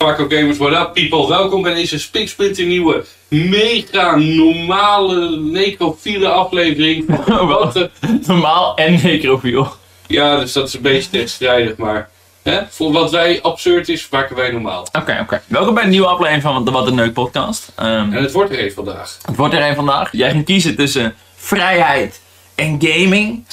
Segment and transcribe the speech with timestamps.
[0.00, 1.28] Paco Gamers, what up people?
[1.28, 7.04] Welkom bij deze spiksplinter nieuwe, mega normale, necrofiele aflevering.
[7.26, 7.88] Wat?
[8.26, 9.68] Normaal en necrofiel.
[10.06, 12.08] ja, dus dat is een beetje tegenstrijdig, maar
[12.42, 14.86] hè, voor wat wij absurd is, maken wij normaal.
[14.98, 15.42] Oké, oké.
[15.46, 17.72] Welkom bij een nieuwe aflevering van de Wat een Neuk podcast.
[17.76, 19.18] Ehm, En het wordt er een vandaag.
[19.26, 20.08] het wordt er een vandaag.
[20.12, 22.20] Jij ging kiezen tussen vrijheid
[22.54, 23.44] en gaming.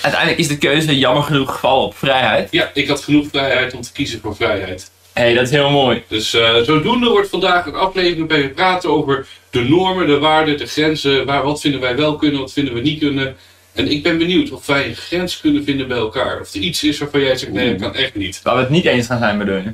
[0.00, 2.48] Uiteindelijk is de keuze jammer genoeg gevallen op vrijheid.
[2.50, 4.90] Ja, ik had genoeg vrijheid om te kiezen voor vrijheid.
[5.12, 6.02] Hé, hey, dat is heel mooi.
[6.08, 10.58] Dus eh, zodoende wordt vandaag een aflevering waarin we praten over de normen, de waarden,
[10.58, 11.26] de grenzen.
[11.26, 13.36] Waar, wat vinden wij wel kunnen, wat vinden we niet kunnen.
[13.72, 16.40] En ik ben benieuwd of wij een grens kunnen vinden bij elkaar.
[16.40, 18.40] Of er iets is waarvan jij zegt, nee, dat kan echt niet.
[18.42, 19.72] Waar we het niet eens gaan zijn bedoel je?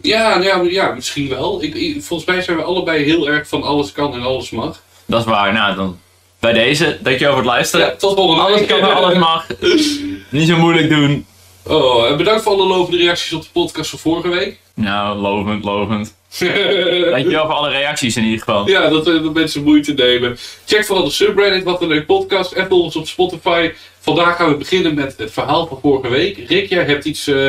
[0.00, 1.62] Ja, nou ja, ja misschien wel.
[1.62, 4.82] Ik, ik- volgens mij zijn we allebei heel erg van alles kan en alles mag.
[5.06, 5.52] Dat is waar.
[5.52, 5.98] Nou, dan
[6.40, 6.98] bij deze.
[7.02, 7.86] Dankjewel voor het luisteren.
[7.86, 9.46] Ja, tot volgende Alles kan en alles mag.
[10.30, 11.26] Niet zo moeilijk doen.
[11.66, 14.58] Oh, en bedankt voor alle lovende reacties op de podcast van vorige week.
[14.74, 16.14] Nou, lovend, lovend.
[17.10, 18.68] Dankjewel voor alle reacties in ieder geval.
[18.68, 20.36] Ja, dat, eh, dat mensen moeite nemen.
[20.66, 22.52] Check vooral de subreddit, wat een leuk podcast.
[22.52, 23.72] En volg ons op Spotify.
[24.00, 26.48] Vandaag gaan we beginnen met het verhaal van vorige week.
[26.48, 27.26] Rick, jij hebt iets...
[27.26, 27.46] eh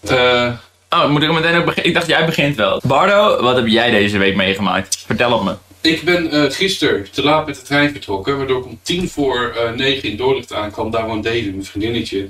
[0.00, 0.52] eh,
[0.90, 1.86] Oh, moet ik er meteen ook beginnen?
[1.90, 2.80] Ik dacht jij begint wel.
[2.86, 5.02] Bardo, wat heb jij deze week meegemaakt?
[5.06, 5.54] Vertel het me.
[5.90, 8.36] ik ben eh gisteren te laat met de trein vertrokken.
[8.36, 10.90] Waardoor ik om tien voor eh, negen in Dordrecht aankwam.
[10.90, 12.28] Daar woont Dede, mijn vriendinnetje.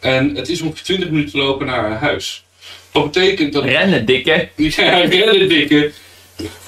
[0.00, 2.44] En het is ongeveer 20 minuten lopen naar haar huis.
[2.92, 3.64] Wat betekent dat...
[3.64, 4.48] Rennen, dikke.
[4.56, 5.92] Ja, rennen dikke.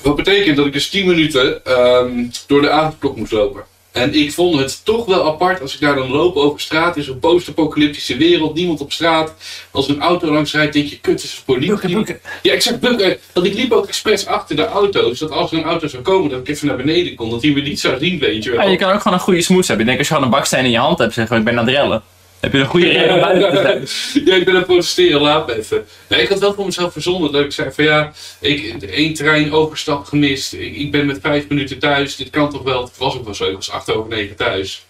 [0.03, 2.11] Wat betekent dat ik dus 10 minuten ehm,
[2.47, 3.65] door de avondklok moest lopen.
[3.93, 7.03] En ik vond het toch wel apart als ik daar dan loop over straat in
[7.03, 8.55] zo'n post-apocalyptische wereld.
[8.55, 9.35] Niemand op straat.
[9.71, 12.07] Als een auto langs rijdt, denk je, kut, is het politie.
[12.43, 13.19] Ja, exact bukken.
[13.33, 15.19] Want ik liep ook expres achter de auto's.
[15.19, 17.31] Dat als er een auto zou komen, dat ik even naar beneden kon.
[17.31, 18.61] Dat hij me niet zou zien, weet je wel.
[18.61, 19.87] Ja, je kan ook gewoon een goede smoes hebben.
[19.87, 21.59] Ik denk als je gewoon een baksteen in je hand hebt, zeg gewoon, ik ben
[21.59, 22.03] aan het rellen.
[22.43, 24.25] Heb je een goede reden om buiten te zijn.
[24.29, 25.87] Ja, ik ben aan het protesteren, laat me even.
[26.09, 29.53] Nee, ik had wel voor mezelf verzonnen dat ik zei van ja, ik één trein
[29.53, 30.53] overstap gemist.
[30.53, 32.17] Ik, ik ben met vijf minuten thuis.
[32.17, 32.83] Dit kan toch wel.
[32.83, 33.45] Het was ook wel zo.
[33.45, 34.87] Ik was acht over negen thuis.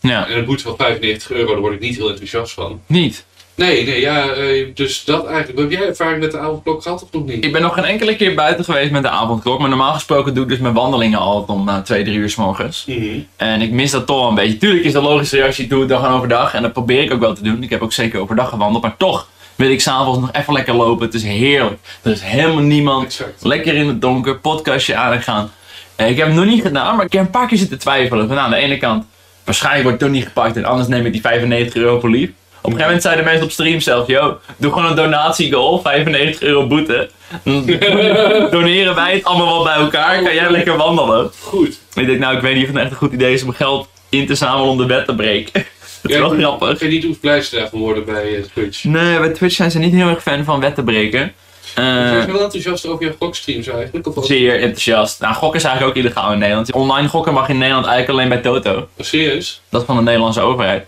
[0.00, 2.82] Ja, En een boete van 95 euro, daar word ik niet heel enthousiast van.
[2.86, 3.24] niet.
[3.56, 5.58] Nee, nee, ja, eh, dus dat eigenlijk.
[5.58, 7.44] Heb jij ervaring met de avondklok gehad of nog niet?
[7.44, 9.58] Ik ben nog geen enkele keer buiten geweest met de avondklok.
[9.58, 12.36] Maar normaal gesproken doe ik dus mijn wandelingen altijd om uh, 2, 3 uur s
[12.36, 12.84] morgens.
[12.86, 13.18] Mhm.
[13.36, 14.56] En ik mis dat toch wel een beetje.
[14.56, 16.54] Tuurlijk is dat logisch reactie, doe het dan gewoon overdag.
[16.54, 17.62] En dat probeer ik ook wel te doen.
[17.62, 18.82] Ik heb ook zeker overdag gewandeld.
[18.82, 21.06] Maar toch wil ik s'avonds nog even lekker lopen.
[21.06, 21.78] Het is heerlijk.
[22.02, 23.04] Er is helemaal niemand.
[23.04, 23.44] Exact.
[23.44, 25.50] Lekker in het donker, podcastje aan en gaan.
[25.96, 28.28] Eh, ik heb het nog niet gedaan, maar ik heb een paar keer zitten twijfelen.
[28.28, 29.04] Van aan de ene kant,
[29.44, 32.30] waarschijnlijk wordt het toch niet gepakt en anders neem ik die 95 euro voor lief.
[32.66, 36.42] Op een gegeven moment zeiden mensen op stream zelf, yo, doe gewoon een donatiegoal, 95
[36.42, 37.10] euro boete.
[38.50, 41.30] Doneren wij het allemaal wel bij elkaar, kan jij lekker wandelen.
[41.40, 41.78] Goed.
[41.94, 43.88] Ik denk, nou, ik weet niet of het echt een goed idee is om geld
[44.08, 45.52] in te zamelen om de wet te breken.
[46.02, 46.70] Dat is Ja, wel ik- grappig.
[46.70, 48.84] Ik weet niet hoe blij ze daarvan worden bij eh, Twitch.
[48.84, 51.32] Nee, bij Twitch zijn ze niet heel erg fan van wet te breken.
[51.74, 54.16] Eh, Zijn ze wel enthousiast over je gokstreams eigenlijk?
[54.16, 54.26] Of?
[54.26, 55.20] Zeer enthousiast.
[55.20, 56.72] Nou, gokken is eigenlijk ook illegaal in Nederland.
[56.72, 58.76] Online gokken mag in Nederland eigenlijk alleen bij Toto.
[58.78, 59.60] Oh, serieus?
[59.68, 60.84] Dat is van de Nederlandse overheid.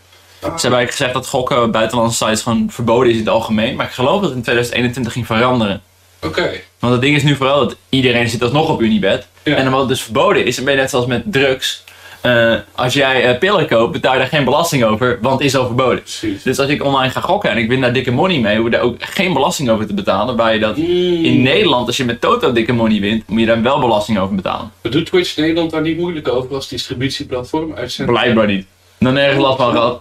[0.55, 3.77] Ze hebben eigenlijk gezegd dat gokken op buitenlandse sites gewoon verboden is in het algemeen.
[3.77, 5.83] Maar ik geloof dat het in 2021 ging veranderen.
[6.23, 6.51] Oké.
[6.79, 9.27] Want het ding is nu vooral dat iedereen zit alsnog op Unibet.
[9.43, 9.55] Ja.
[9.57, 11.85] En omdat het dus verboden is, dan ben je net zoals met drugs.
[12.21, 15.57] Eh, als jij eh, pillen koopt, betaal je daar geen belasting over, want het is
[15.57, 16.01] al verboden.
[16.03, 16.43] Precies.
[16.43, 18.71] Dus als ik online ga gokken en ik win daar dikke money mee, hoef je
[18.71, 20.37] daar ook geen belasting over te betalen.
[20.37, 20.85] Waar je dat Mm.
[21.25, 24.35] in Nederland, als je met Toto dikke money wint, moet je daar wel belasting over
[24.35, 24.71] betalen.
[24.83, 28.13] Maar doet Twitch Nederland daar niet moeilijk over als distributieplatform uitzendt?
[28.13, 28.67] Blijkbaar niet.
[28.99, 30.01] Dan nergens last van gehad.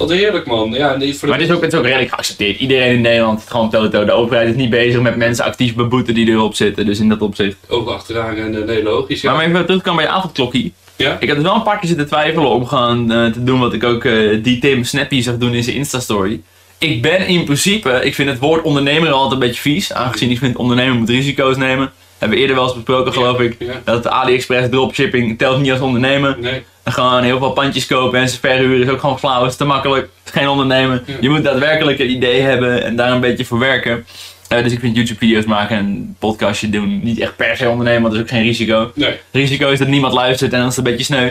[0.00, 0.72] Wat heerlijk man.
[0.72, 2.58] Ja, voor Maar het is, ook, het is ook redelijk geaccepteerd.
[2.58, 4.04] Iedereen in Nederland heeft gewoon Toto.
[4.04, 6.86] De overheid is niet bezig met mensen actief beboeten die erop zitten.
[6.86, 7.56] Dus in dat opzicht.
[7.68, 9.20] Ook achteraan en nee, logisch.
[9.20, 9.34] Ja.
[9.34, 10.72] Maar even terugkomen bij je avondklokkie.
[10.96, 11.16] ja?
[11.20, 13.72] Ik heb dus wel een paar keer zitten twijfelen om gewoon eh, te doen wat
[13.72, 16.40] ik ook eh, die Tim Snappy zag doen in zijn Insta-story.
[16.78, 19.92] Ik ben in principe, ik vind het woord ondernemer altijd een beetje vies.
[19.92, 21.92] Aangezien ik vind ondernemer moet risico's nemen.
[22.18, 23.56] Hebben we eerder wel eens besproken geloof ik.
[23.58, 23.80] Ja.
[23.84, 26.36] Dat AliExpress dropshipping telt niet als ondernemen.
[26.40, 26.62] Nee.
[26.90, 29.44] En gewoon heel veel pandjes kopen en ze verhuren is ook gewoon flauw.
[29.44, 30.08] is te makkelijk.
[30.24, 31.04] is geen ondernemen.
[31.20, 34.06] Je moet daadwerkelijk een idee hebben en daar een beetje voor werken.
[34.48, 38.02] Eh, dus ik vind YouTube video's maken en podcastje doen niet echt per se ondernemen,
[38.02, 38.92] want dat is ook geen risico.
[38.94, 39.08] Nee.
[39.08, 41.30] Het risico is dat niemand luistert en dan is het een beetje sneu.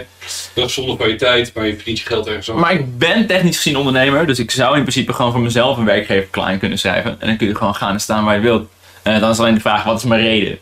[0.54, 2.60] Dat is zonder kwaliteit, maar je verdient je geld ergens aan.
[2.60, 5.86] Maar ik ben technisch gezien ondernemer, dus ik zou in principe gewoon voor mezelf een
[5.86, 7.16] werkgever klein kunnen schrijven.
[7.19, 8.68] En dan kun je gewoon gaan en staan waar je wilt.
[9.04, 10.57] En dan is alleen de vraag, wat is mijn reden?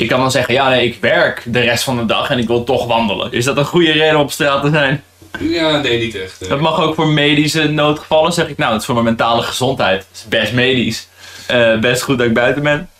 [0.00, 2.46] Ik kan dan zeggen, ja nee, ik werk de rest van de dag en ik
[2.46, 3.32] wil toch wandelen.
[3.32, 5.04] Is dat een goede reden om op straat te zijn?
[5.40, 6.48] Ja, nee, niet echt.
[6.48, 8.56] Dat mag ook voor medische noodgevallen, zeg ik.
[8.56, 10.06] Nou, het is voor mijn mentale gezondheid.
[10.08, 11.08] Het is best medisch.
[11.46, 12.90] Eh, best goed dat ik buiten ben.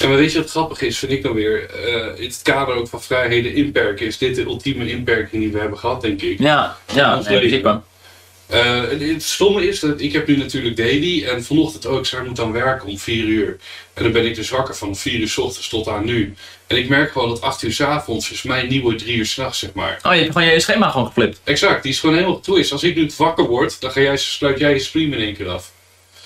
[0.00, 1.70] En maar weet je wat grappig is, vind ik dan weer?
[1.70, 5.58] eh, in het kader ook van vrijheden inperken, is dit de ultieme inperking die we
[5.58, 6.38] hebben gehad, denk ik.
[6.38, 7.62] Ja, ja, nee,
[8.52, 12.36] Eh, het stomme is dat ik heb nu natuurlijk daily en vanochtend ook, zij moet
[12.36, 13.56] dan werken om 4 uur.
[13.94, 16.34] En dan ben ik dus wakker van 4 uur s ochtends tot aan nu.
[16.66, 19.58] En ik merk gewoon dat 8 uur s avonds is mijn nieuwe 3 uur s'nachts,
[19.58, 19.98] zeg maar.
[20.02, 21.40] Oh, je hebt gewoon je schema gewoon geflipt.
[21.44, 22.72] Exact, die is gewoon helemaal getwist.
[22.72, 25.48] Als ik nu wakker word, dan ga jij, sluit jij je stream in één keer
[25.48, 25.72] af.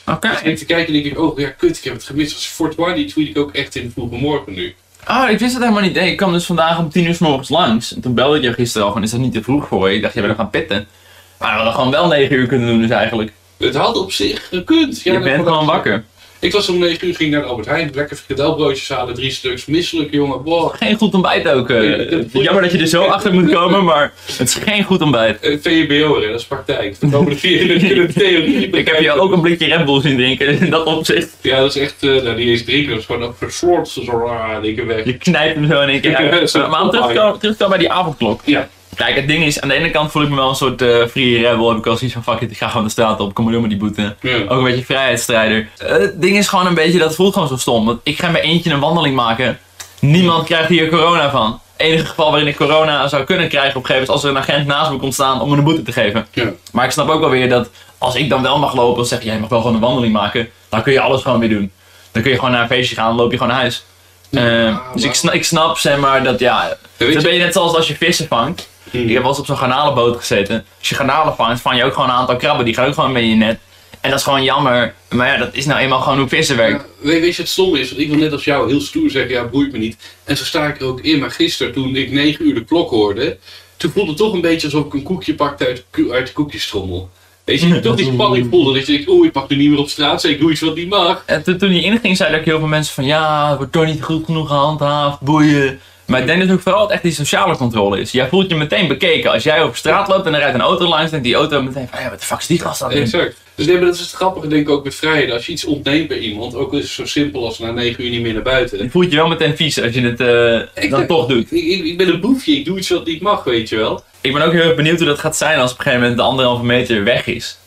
[0.06, 0.28] Oké.
[0.28, 2.34] Dus ik te kijken en denk ik, oh ja, kut, ik heb het gemist.
[2.34, 4.75] Als 420 die tweet ik ook echt in de vroege morgen nu.
[5.08, 5.96] Oh, ik wist het helemaal niet.
[5.96, 7.94] Ik kwam dus vandaag om 10 uur s morgens langs.
[7.94, 9.96] En toen belde ik je gisteren al van, is dat niet te vroeg voor je?
[9.96, 10.88] Ik dacht, je bent gaan pitten.
[11.38, 13.32] Maar we hadden gewoon wel 9 uur kunnen doen dus eigenlijk.
[13.58, 15.02] Het had op zich gekund.
[15.02, 16.04] Ja, je bent gewoon wakker.
[16.40, 19.66] Ik was om 9 uur, ging naar de Albert Heijn, lekker frikadelbroodjes halen, drie stuks,
[19.66, 20.42] misselijk jongen.
[20.42, 20.74] Wow.
[20.74, 21.70] Geen goed ontbijt ook.
[21.70, 21.78] eh.
[21.80, 25.00] Nee, dat jammer dat je er zo achter moet komen, maar het is geen goed
[25.02, 25.40] ontbijt.
[25.40, 27.00] Eh, VMBO, hè, dat is praktijk.
[27.00, 28.70] De vier in de theorie.
[28.70, 31.36] Ik heb je ook een blikje Red Bull zien drinken, in dat opzicht.
[31.40, 34.78] Ja, dat is echt, eh nou, niet eens drinken, dat is gewoon zo ah, denk
[34.78, 35.04] ik weg.
[35.04, 36.50] Je knijpt hem zo in één keer uit.
[36.50, 38.40] Zo Maar om terugkomen terugkomen bij die avondklok.
[38.44, 38.68] Ja.
[38.96, 41.06] Kijk, het ding is, aan de ene kant voel ik me wel een soort eh
[41.06, 41.69] free rebel.
[41.69, 43.34] Heb ik al zoiets van, fuck it, ik ga gewoon de straat op.
[43.34, 44.16] Kom maar door met die boete.
[44.48, 45.69] Ook een beetje vrijheidsstrijder.
[45.78, 47.87] Eh, het ding is gewoon een beetje, dat voelt gewoon zo stom.
[47.87, 49.58] Want ik ga mijn eentje een wandeling maken.
[50.00, 51.60] Niemand krijgt hier corona van.
[51.76, 54.25] Het enige geval waarin ik corona zou kunnen krijgen op een gegeven moment is als
[54.25, 56.26] er een agent naast me komt staan om me een boete te geven.
[56.32, 56.52] Ja.
[56.72, 59.19] Maar ik snap ook wel weer dat als ik dan wel mag lopen, dan zeg
[59.19, 60.49] je, jij mag wel gewoon een wandeling maken.
[60.69, 61.70] Dan kun je alles gewoon weer doen.
[62.12, 63.84] Dan kun je gewoon naar een feestje gaan, dan loop je gewoon naar huis.
[64.31, 67.75] Eh, dus ik snap, ik snap, zeg maar, dat ja, dan ben je net zoals
[67.75, 68.69] als je vissen vangt.
[69.02, 70.64] Ik heb wel eens op zo'n garnalenboot gezeten.
[70.78, 72.64] Als je garnalen vangt, vang je ook gewoon een aantal krabben.
[72.64, 73.58] Die gaan ook gewoon mee in je net.
[74.00, 74.94] En dat is gewoon jammer.
[75.08, 76.84] Maar ja, dat is nou eenmaal gewoon hoe vissen werkt.
[77.00, 79.10] Ja, weet, weet je, het stomme is, want ik wil net als jou heel stoer
[79.10, 79.96] zeggen, ja, boeit me niet.
[80.25, 82.90] En zo sta ik er ook in, maar gisteren toen ik 9 uur de klok
[82.90, 83.38] hoorde,
[83.76, 87.10] toen voelde het toch een beetje alsof ik een koekje pakte uit, uit de koekjestrommel.
[87.44, 89.78] Weet je, toch die spanning voelde, dat je denkt, oeh, ik mag nu niet meer
[89.78, 91.22] op straat, zeg ik doe iets wat niet mag.
[91.26, 93.87] En toen, toen die inging, zeiden ook heel veel mensen van ja, het wordt toch
[93.87, 95.81] niet goed genoeg gehandhaafd, boeien.
[96.06, 98.10] Maar ik denk dat ook vooral het echt die sociale controle is.
[98.10, 99.30] Jij voelt je meteen bekeken.
[99.30, 101.88] Als jij op straat loopt en er rijdt een auto langs, denkt die auto meteen
[101.90, 103.20] van ja, wat de fuck is die gast aan het doen?
[103.20, 103.36] Exact.
[103.54, 105.34] Dus nee, maar dat is het grappige denk ik ook met vrijheden.
[105.34, 108.04] Als je iets ontneemt bij iemand, ook al is het zo simpel als na 9
[108.04, 108.82] uur niet meer naar buiten.
[108.82, 111.52] Je voelt je wel meteen vies als je het eh, Ik dan toch doet.
[111.52, 114.04] Ik, ik, ben een boefje, ik doe iets wat niet mag, weet je wel.
[114.20, 116.20] Ik ben ook heel erg benieuwd hoe dat gaat zijn als op een gegeven moment
[116.20, 117.58] de anderhalve meter weg is.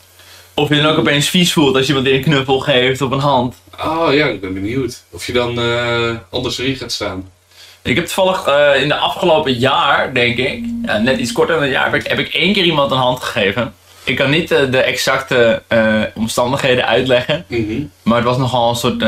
[0.54, 3.18] Of je dan ook opeens vies voelt als je iemand een knuffel geeft op een
[3.18, 3.54] hand.
[3.80, 5.02] Oh ja, ik ben benieuwd.
[5.10, 7.28] Of je dan eh, anders erin gaat staan.
[7.82, 11.64] Ik heb toevallig eh, in de afgelopen jaar, denk ik, ja, net iets korter dan
[11.64, 13.74] een jaar, heb ik, heb ik één keer iemand een hand gegeven.
[14.04, 17.82] Ik kan niet eh, de exacte eh, omstandigheden uitleggen, Mhm.
[18.02, 19.00] maar het was nogal een soort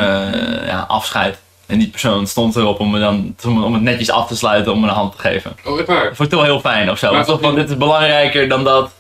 [0.67, 1.39] ja, afscheid.
[1.67, 4.81] En die persoon stond erop om, me dan, om het netjes af te sluiten om
[4.81, 5.57] me een hand te geven.
[5.65, 6.05] Oh, echt waar?
[6.05, 7.13] Dat vond ik toch wel heel fijn of zo.
[7.13, 8.91] Maar toch van, dit is belangrijker dan dat.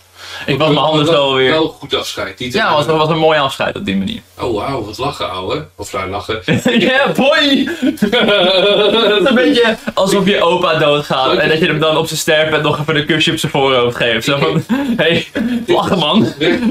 [0.46, 1.50] Ik was mijn handen zo weer.
[1.50, 2.38] Wel goed afscheid.
[2.38, 4.20] Niet Ja, was, was een mooi afscheid op die manier.
[4.40, 5.66] Oh wauw, wat lachen ouwe.
[5.76, 6.42] Of nou, lachen.
[6.88, 7.68] Ja, boy!
[7.82, 12.18] Het is een beetje alsof je opa doodgaat en dat je hem dan op zijn
[12.18, 14.24] sterfbed nog even een kusje op zijn voorhoofd geeft.
[14.24, 14.64] Zo van,
[14.96, 15.26] hey,
[15.66, 16.26] lachen man.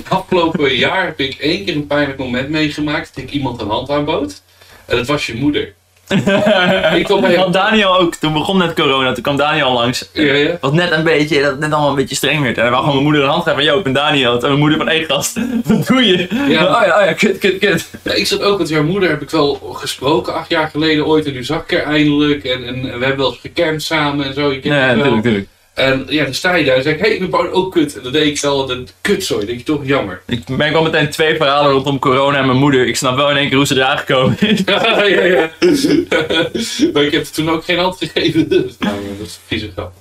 [0.07, 3.89] Afgelopen jaar heb ik één keer een pijnlijk moment meegemaakt dat ik iemand een hand
[3.89, 4.41] aanbood.
[4.85, 5.73] En dat was je moeder.
[6.99, 10.09] Ik Want Daniel ook, toen begon net corona, toen kwam Daniel langs.
[10.13, 10.57] Ja, ja.
[10.61, 12.55] Was net een beetje, dat net allemaal een beetje streng werd.
[12.55, 14.33] En hij wou gewoon mijn moeder een hand geven van Joop en Daniel.
[14.33, 16.27] En mijn moeder van, hé gast, wat doe je?
[16.47, 16.63] Ja.
[16.63, 17.89] Oh ja, oh ja, kut, kut, kut.
[18.03, 21.25] Ja, ik zat ook met jouw moeder, heb ik wel gesproken acht jaar geleden ooit.
[21.25, 22.43] En nu zag ik er eindelijk.
[22.43, 24.51] En, en, en we hebben wel eens gecampt samen en zo.
[24.51, 25.47] Je kent Nee, natuurlijk, natuurlijk.
[25.81, 27.72] En ja, dan sta je daar en zeg ik, hé, hey, ik ben Paul, ook
[27.72, 27.98] kut.
[27.98, 29.45] En dan deed ik wel een kutzooi.
[29.45, 30.22] denk je toch jammer.
[30.28, 32.88] Ik merk wel meteen twee verhalen rondom corona en mijn moeder.
[32.88, 34.62] Ik snap wel in één keer hoe ze eraan gekomen is.
[34.66, 35.51] ja, ja, ja.
[36.94, 38.47] maar ik heb toen ook geen hand gegeven.
[38.50, 39.94] nou, dat is een vieze grap.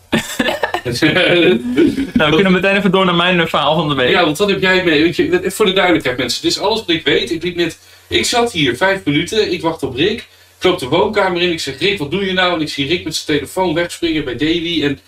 [2.13, 4.11] Nou, we kunnen meteen even door naar mijn eh, verhaal van de week.
[4.11, 5.03] ja, want wat heb jij mee?
[5.03, 6.43] Weet je, voor de duidelijkheid mensen.
[6.43, 7.31] Dit is alles wat ik weet.
[7.31, 9.53] Ik liep net, ik zat hier vijf minuten.
[9.53, 10.27] Ik wacht op Rick.
[10.59, 11.53] Ik loop de woonkamer in.
[11.53, 12.55] Ik zeg, Rick, wat doe je nou?
[12.55, 14.81] En ik zie Rick met zijn telefoon wegspringen bij Davy.
[14.85, 14.99] En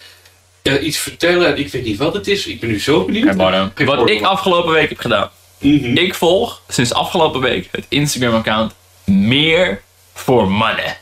[0.62, 1.46] ja, iets vertellen.
[1.46, 2.46] En ik weet niet wat het is.
[2.46, 3.34] Ik ben nu zo benieuwd.
[3.84, 5.30] Wat ik afgelopen week heb gedaan.
[5.58, 5.96] Mhm.
[5.96, 9.80] Ik volg sinds afgelopen week het Instagram-account Meer
[10.14, 10.96] voor Mannen.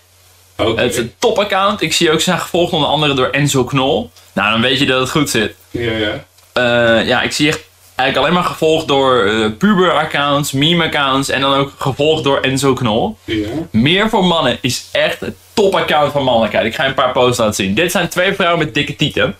[0.57, 0.81] Oké.
[0.81, 1.83] Het is een top-account.
[1.83, 4.11] Ik zie ook zijn gevolgd onder andere door Enzo Knol.
[4.33, 5.55] Nou, dan weet je dat het goed zit.
[5.71, 6.25] Ja, ja.
[6.53, 7.61] Eh, ja, ik zie echt
[7.95, 13.17] eigenlijk alleen maar gevolgd door eh, puber-accounts, meme-accounts en dan ook gevolgd door Enzo Knol.
[13.25, 13.49] Ja.
[13.71, 16.67] Meer voor mannen is echt het top-account van mannelijkheid.
[16.67, 17.75] Ik ga je een paar posts laten zien.
[17.75, 19.37] Dit zijn twee vrouwen met dikke tieten.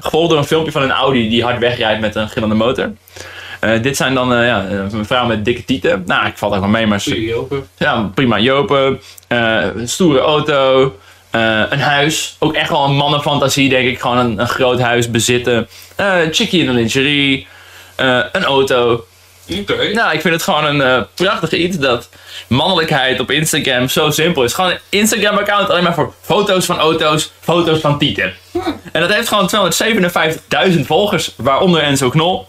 [0.00, 2.92] Gevolgd door een filmpje van een Audi die hard wegrijdt met een gillende motor.
[3.60, 6.02] Eh, dit zijn dan eh, ja, een vrouw met dikke tieten.
[6.06, 7.66] Nou, ik val ook wel mee, maar ze- Zie je open?
[7.78, 8.38] ja, prima.
[8.38, 10.94] Jopen, een stoere auto,
[11.70, 12.36] een huis.
[12.38, 14.00] Ook echt wel een mannenfantasie, denk ik.
[14.00, 15.68] Gewoon een, een groot huis bezitten.
[15.96, 17.46] Eh chickie in een lingerie.
[18.32, 19.04] een auto.
[19.48, 19.92] Oké.
[19.92, 22.08] Nou, ik vind het gewoon een eh, prachtig iets dat
[22.46, 24.52] mannelijkheid op Instagram zo simpel is.
[24.52, 28.34] Gewoon een Instagram-account alleen maar voor foto's van auto's, foto's van tieten.
[28.92, 29.72] En dat heeft gewoon
[30.74, 32.46] 257.000 volgers, waaronder Enzo Knol.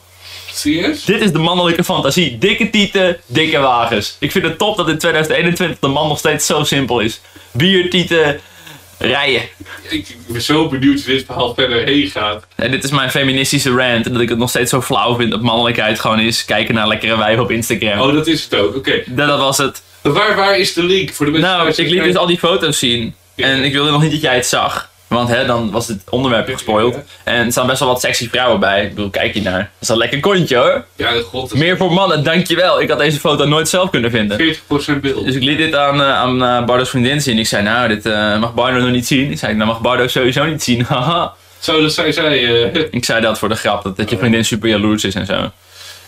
[0.51, 1.05] Serieus?
[1.05, 2.37] Dit is de mannelijke fantasie.
[2.37, 4.15] Dikke tieten, dikke wagens.
[4.19, 7.21] Ik vind het top dat in 2021 de man nog steeds zo simpel is.
[7.51, 8.39] Bier, tieten,
[8.97, 9.41] rijden.
[9.89, 12.45] Ik ben zo benieuwd hoe dit verhaal verder heen gaat.
[12.55, 14.11] En dit is mijn feministische rant.
[14.11, 17.17] Dat ik het nog steeds zo flauw vind dat mannelijkheid gewoon is kijken naar lekkere
[17.17, 17.99] wijven op Instagram.
[17.99, 18.75] Oh, dat is het ook.
[18.75, 19.03] Oké.
[19.05, 19.81] Dat, dat was het.
[20.01, 22.79] Waar, waar is de link voor de mensen Nou, ik liet dus al die foto's
[22.79, 23.15] zien.
[23.35, 23.45] Ja.
[23.45, 24.89] En ik wilde nog niet dat jij het zag.
[25.07, 26.97] Want hè, dan was het onderwerp gespoild.
[27.23, 28.83] En er staan best wel wat sexy vrouwen bij.
[28.83, 29.59] Ik bedoel, kijk je naar.
[29.59, 30.85] Dat is een lekker kontje hoor.
[30.95, 32.81] Ja, god, Meer voor mannen, dankjewel.
[32.81, 34.39] Ik had deze foto nooit zelf kunnen vinden.
[34.39, 34.61] is 40%
[35.01, 35.25] beeld.
[35.25, 37.39] Dus ik liet dit aan, eh, aan eh, Bardo's vriendin zien.
[37.39, 39.31] Ik zei, nou, dit eh, mag Bardo nog niet zien.
[39.31, 40.83] Ik zei, nou mag Bardo sowieso niet zien.
[40.83, 41.33] Haha.
[41.59, 42.39] Zo, dat zei zij.
[42.91, 45.51] ik zei dat voor de grap, dat, dat je vriendin super jaloers is en zo.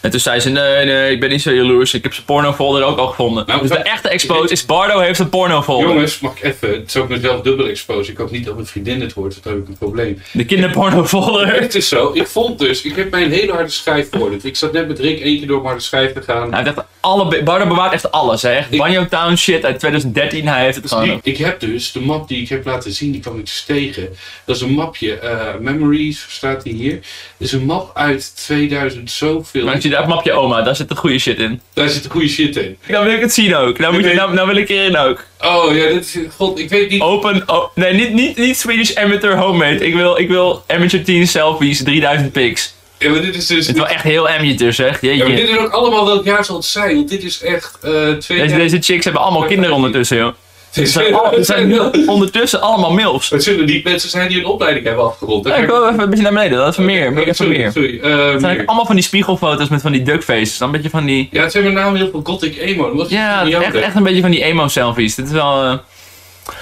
[0.01, 1.93] En toen zei ze, nee, nee, ik ben niet zo jaloers.
[1.93, 3.43] Ik heb zijn pornofolder ook al gevonden.
[3.47, 5.87] Nou, dus de dat- echte expose is Bardo heeft een pornofolder.
[5.89, 6.69] Jongens, mag ik even.
[6.69, 8.07] Het is ook mezelf dubbel exposed.
[8.07, 10.21] Ik hoop niet dat mijn vriendin het hoort, dan heb ik een probleem.
[10.31, 11.61] De kinderpornofolder.
[11.61, 14.45] Het is zo, ik vond dus, ik heb mijn hele harde schijf verorderd.
[14.45, 16.53] Ik zat net met Rick keer door mijn harde schijf te gaan.
[16.55, 18.49] Heeft echt alle, Bardo bewaart echt alles, hè.
[18.51, 21.09] Echt Ik- Banjo Town shit uit 2013, hij heeft het gewoon.
[21.09, 23.63] ik, ik heb dus de map die ik heb laten zien, die kwam ik dus
[23.67, 24.09] tegen.
[24.45, 26.93] Dat is een mapje, eh, Memories staat die hier.
[26.93, 29.65] Dat is een map uit 2000 zoveel.
[29.65, 31.61] Maar zie daar het mapje oma, daar zit de goede shit in.
[31.73, 32.77] Daar zit de goede shit in.
[32.87, 33.77] Dan wil ik het zien ook.
[33.79, 35.25] Nou, moet je, nou, nou wil ik erin ook.
[35.41, 37.01] Oh ja, dit is, god, ik weet niet.
[37.01, 39.85] Open, oh, nee, niet, niet, niet Swedish Amateur Homemade.
[39.85, 42.75] Ik wil, ik wil Amateur Teen Selfies, 3000 pics.
[42.99, 43.67] Ja, maar dit is dus.
[43.67, 45.35] Het is wel echt heel amateur zeg, Ja, maar jeetje.
[45.45, 48.17] dit is ook allemaal welk jaar zal het zijn, want dit is echt eh Deze,
[48.17, 48.61] 2000.
[48.61, 50.33] deze chicks hebben allemaal kinderen ondertussen, joh.
[50.71, 53.29] Ze zijn, al- ze zijn ondertussen allemaal milfs.
[53.29, 55.45] Het zullen niet mensen zijn die een opleiding hebben afgerond.
[55.45, 55.51] hè?
[55.55, 57.57] Ja, ik wil even een beetje naar beneden, dat is Oké, meer, meer, even sorry,
[57.57, 57.71] meer.
[57.71, 58.65] Sorry, eh, Het zijn meer.
[58.65, 60.57] allemaal van die spiegelfoto's met van die duckfaces.
[60.57, 61.27] Dan een beetje van die...
[61.31, 62.87] Ja, het zijn met name heel veel gothic emo.
[62.87, 65.15] Dat was Ja, het is echt, echt een beetje van die emo-selfies.
[65.15, 65.63] Dit is wel...
[65.63, 65.73] eh,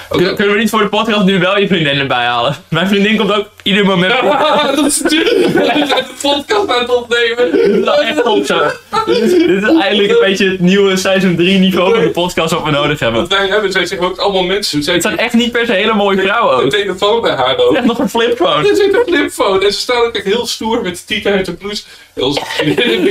[0.09, 2.55] Kunnen, we niet voor de podcast nu wel je vriendin erbij halen?
[2.69, 4.13] Mijn vriendin komt ook ieder moment...
[4.75, 5.37] dat is natuurlijk.
[5.53, 7.51] We zijn de podcast aan het opnemen.
[7.51, 8.59] Dit is echt op zo.
[9.05, 12.53] Dit is, dit is eigenlijk een beetje het nieuwe seizoen 3 niveau van de podcast
[12.53, 13.21] wat we nodig hebben.
[13.21, 14.93] Wat wij hebben zijn zeg maar ook allemaal mensen.
[14.93, 17.75] Het zijn echt niet per se hele mooie vrouwen een telefoon bij haar ook.
[17.75, 18.69] Echt nog een flipphone.
[18.69, 21.45] Er zit een flipphone en ze staan ook echt heel stoer met de tieten uit
[21.45, 21.83] de blouse.
[22.15, 23.07] Vriendinnen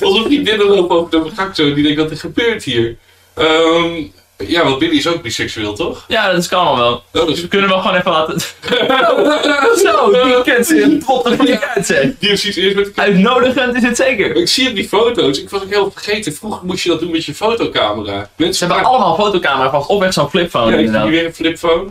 [0.00, 1.74] onze vriendinnen lopen over de gang zo.
[1.74, 2.96] Die denken wat er gebeurt hier.
[3.34, 4.04] Ehm,
[4.46, 6.04] ja, want Billy is ook biseksueel, toch?
[6.08, 6.92] Ja, dat kan allemaal wel.
[6.94, 7.42] Oh, dat Dus is...
[7.42, 8.40] we kunnen wel gewoon even laten...
[9.84, 12.06] Zo, die kent in potten van die uit zeg.
[12.18, 14.36] Die is iets eerst met Uitnodigend is het zeker.
[14.36, 16.34] Ik zie op die foto's, ik was ook heel vergeten.
[16.34, 18.20] Vroeger moest je dat doen met je fotocamera.
[18.22, 21.08] Ze Mensen hebben allemaal fotocamera vast op echt zo'n flipphone Ja, ik zie inderdaad.
[21.10, 21.88] hier weer een flipphone.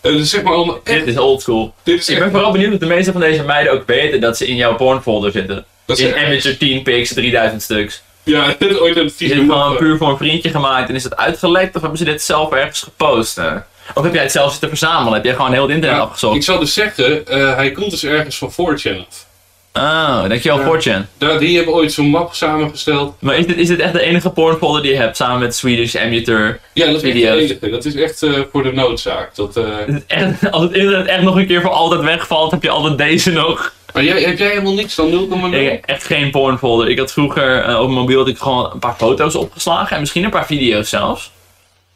[0.00, 0.98] Dus zeg maar allemaal echt.
[1.04, 1.74] Dit is oldschool.
[1.82, 2.22] Dit is Ik echt.
[2.24, 4.74] ben vooral benieuwd of de meeste van deze meiden ook weten dat ze in jouw
[4.76, 5.64] pornfolder zitten.
[5.86, 8.02] dat In echt- amateur 10 pics, 3000 stuks.
[8.26, 11.04] Ja, is ooit een Is vieze het gewoon puur voor een vriendje gemaakt en is
[11.04, 13.40] het uitgelekt of hebben ze dit zelf ergens gepost?
[13.94, 15.12] Of heb jij het zelf zitten verzamelen?
[15.12, 16.36] Heb jij gewoon heel het internet Ja, afgezocht?
[16.36, 19.24] ik zal dus zeggen, eh, hij komt dus ergens van 4chan af.
[19.72, 20.64] Oh, dankjewel Ja.
[20.64, 21.06] 4chan.
[21.18, 23.14] Daar, die hebben ooit zo'n map samengesteld.
[23.18, 25.94] Maar is dit, is dit echt de enige pornfolder die je hebt samen met Swedish
[25.96, 26.60] Amateur?
[26.72, 27.70] Ja, dat is echt de enige.
[27.70, 29.34] Dat is echt eh, voor de noodzaak.
[29.34, 32.62] Dat, eh, het echt, als het internet echt nog een keer voor altijd wegvalt, heb
[32.62, 33.72] je altijd deze nog.
[33.96, 35.54] Maar jij, heb jij helemaal niks dan 0,0?
[35.54, 36.88] Ik heb echt geen pornfolder.
[36.88, 40.00] Ik had vroeger eh, op mijn mobiel had ik gewoon een paar foto's opgeslagen en
[40.00, 41.30] misschien een paar video's zelfs.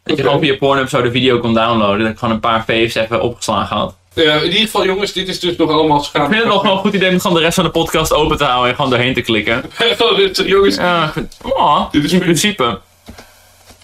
[0.04, 2.00] Dat je gewoon via Pornhub zo de video kon downloaden.
[2.00, 3.94] Dat ik gewoon een paar faves even opgeslagen had.
[4.14, 6.28] Ja, in ieder geval jongens, dit is dus nog allemaal Ik schaam.
[6.28, 8.36] vind het nog wel een goed idee om gewoon de rest van de podcast open
[8.36, 9.64] te houden en gewoon doorheen te klikken.
[9.98, 10.76] Gewoon rustig, jongens.
[10.76, 11.26] Ja, ik
[11.56, 12.78] oh, Dit is in principe.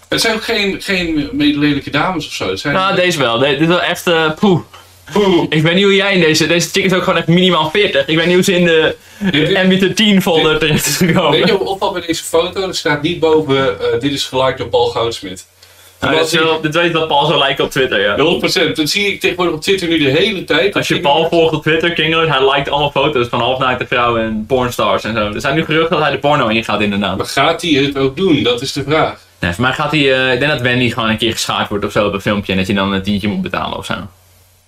[0.08, 2.49] Het zijn ook geen, geen medelelijke dames of zo.
[2.49, 2.75] Het zijn...
[2.75, 3.38] Nou, deze wel.
[3.38, 4.61] De- dit is wel echt, eh poeh.
[5.48, 8.06] Ik niet hoe jij in deze, deze chick is ook gewoon echt minimaal 40.
[8.06, 11.48] Ik niet hoe ze in de Ambiter 10 folder terecht is Weet je gekomen.
[11.58, 12.68] wat opvalt bij deze foto?
[12.68, 15.46] Er staat niet boven, eh, dit is geliked door Paul Goudsmit.
[16.00, 18.16] Nou, dit, is wel- dit weet dat Paul zo lijkt op Twitter, ja.
[18.18, 18.76] 100%.
[18.76, 20.76] Dat zie ik tegenwoordig op Twitter nu de hele tijd.
[20.76, 24.44] Als je Paul volgt op Twitter, Kinglord, hij liked allemaal foto's van halfnaakte vrouwen en
[24.48, 25.32] pornstars en zo.
[25.34, 27.16] Er zijn nu geruchten dat hij de porno ingaat inderdaad.
[27.16, 28.42] Maar gaat hij het ook doen?
[28.42, 29.18] Dat is de vraag.
[29.40, 31.84] Nee, voor mij gaat hij, eh, ik denk dat Wendy gewoon een keer geschaard wordt
[31.84, 33.94] of zo op een filmpje en dat je dan een tientje moet betalen of zo.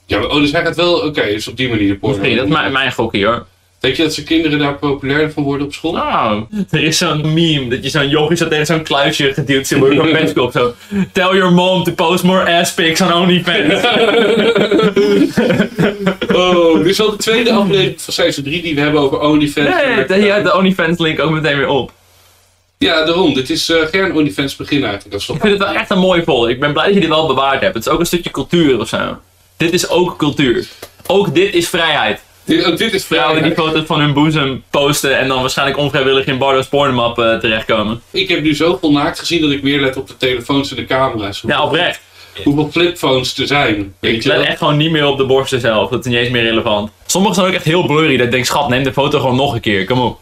[0.08, 0.94] Ja, maar, oh, dus hij gaat wel...
[0.94, 2.16] Oké, dus op die manier de porno.
[2.16, 3.46] Misschien, dat is mijn, mijn gokkie hoor.
[3.80, 5.92] Denk je dat zijn kinderen daar populair van worden op school?
[5.92, 9.78] Nou, er is zo'n meme dat je zo'n jochie zo tegen zo'n kluisje geduwd zit
[9.78, 10.74] door een penskop zo.
[11.12, 13.82] Tell your mom to post more ass pics on OnlyFans.
[16.34, 19.68] Oh, dit is al de tweede aflevering van seizoen 3 die we hebben over OnlyFans.
[20.08, 21.92] Nee, ja, de OnlyFans link ook meteen weer op.
[22.78, 23.34] Ja, daarom.
[23.34, 25.14] Dit is eh geen OnlyFans begin eigenlijk.
[25.14, 26.50] Als Ik vind het wel echt een mooi folder.
[26.50, 27.74] Ik ben blij dat je dit wel bewaard hebt.
[27.74, 29.18] Het is ook een stukje cultuur of zo.
[29.58, 30.66] Dit is ook cultuur.
[31.06, 32.20] Ook dit is vrijheid.
[32.44, 33.72] Dit, ook dit is Vrouwen die vrijheid.
[33.74, 38.02] foto's van hun boezem posten en dan waarschijnlijk onvrijwillig in Bardo's pornomap eh, terechtkomen.
[38.10, 40.84] Ik heb nu zoveel naakt gezien dat ik meer let op de telefoons en de
[40.84, 41.42] camera's.
[41.46, 42.00] Ja, oprecht.
[42.44, 43.94] Hoeveel flipphones er zijn.
[44.00, 45.90] Ik let echt gewoon niet meer op de borsten zelf.
[45.90, 46.90] Dat is niet eens meer relevant.
[47.06, 48.16] Sommige zijn ook echt heel blurry.
[48.16, 49.84] Dat ik denk, schat, neem de foto gewoon nog een keer.
[49.84, 50.20] Kom op.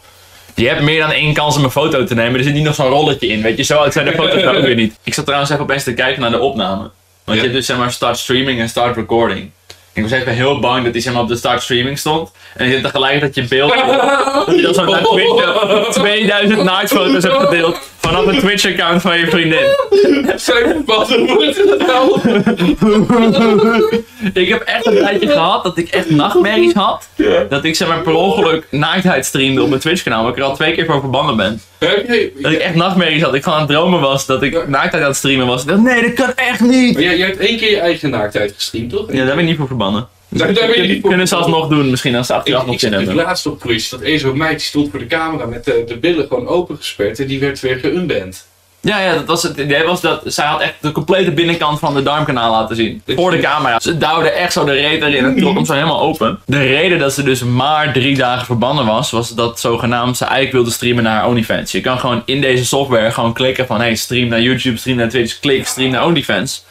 [0.54, 2.38] Je hebt meer dan één kans om een foto te nemen.
[2.38, 3.42] Er zit niet nog zo'n rolletje in.
[3.42, 4.98] Weet je, zo oud zijn de foto's ook weer niet.
[5.02, 6.90] Ik zat trouwens even opeens te kijken naar de opname.
[7.26, 7.44] Want Ja.
[7.44, 9.50] je hebt dus zeg maar start streaming en start recording.
[9.92, 12.30] Ik was even heel bang dat hij zeg maar op de start streaming stond.
[12.56, 13.74] En je zit tegelijkertijd je beeld.
[14.46, 17.78] dat je dan zo naar Twitch 2000 naaktfoto's hebt gedeeld.
[18.06, 19.64] Vanaf een Twitch account van je vriendin.
[20.36, 21.08] Zijn wat
[21.86, 22.20] nou?
[24.34, 27.08] Ik heb echt een tijdje gehad dat ik echt nachtmerries had.
[27.14, 27.44] Ja.
[27.48, 30.22] Dat ik zeg maar per ongeluk naaktheid streamde op mijn Twitch kanaal.
[30.22, 31.60] Waar ik er al twee keer voor verbannen ben.
[31.78, 33.34] Heb je- Dat ik echt nachtmerries had.
[33.34, 34.46] Ik gewoon aan het dromen was dat Ja.
[34.46, 35.62] ik naaktheid aan het streamen was.
[35.62, 36.92] Ik dacht, nee, dat kan echt niet.
[36.94, 39.12] Maar jij, jij hebt één keer je eigen naaktheid gestreamd, toch?
[39.12, 40.08] Ja, daar ben ik niet voor verbannen.
[40.28, 41.08] Je niet voor.
[41.10, 43.14] Kunnen ze alsnog doen, misschien als ze Ik, achteraf nog ik zin hebben.
[43.14, 45.96] laatst op Twitch dat een zo'n meid die stond voor de camera met de, de
[45.96, 48.46] billen gewoon opengesperd en die werd weer geunband.
[48.86, 51.94] Ja, ja, dat was het idee was dat zij had echt de complete binnenkant van
[51.94, 53.02] de darmkanaal laten zien.
[53.06, 53.80] Voor de camera.
[53.80, 56.40] Ze duwde echt zo de reet erin en trok hem zo helemaal open.
[56.46, 60.54] De reden dat ze dus maar drie dagen verbannen was, was dat zogenaamd ze eigenlijk
[60.54, 61.72] wilde streamen naar OnlyFans.
[61.72, 65.08] Je kan gewoon in deze software gewoon klikken van hey, stream naar YouTube, stream naar
[65.08, 66.64] Twitch, klik, stream naar OnlyFans.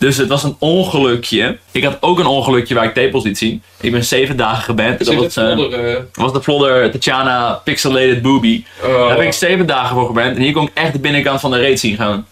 [0.00, 1.58] Dus het was een ongelukje.
[1.70, 3.62] Ik had ook een ongelukje waar ik tepels liet zien.
[3.80, 5.04] Ik ben zeven dagen geband.
[5.04, 8.66] Dat was, eh, eh, was de vlodder Tatjana Pixelated Boobie.
[8.82, 10.36] oh, Daar ben ik zeven dagen voor geband.
[10.36, 12.24] En hier kon ik echt de binnenkant van de reet zien gewoon.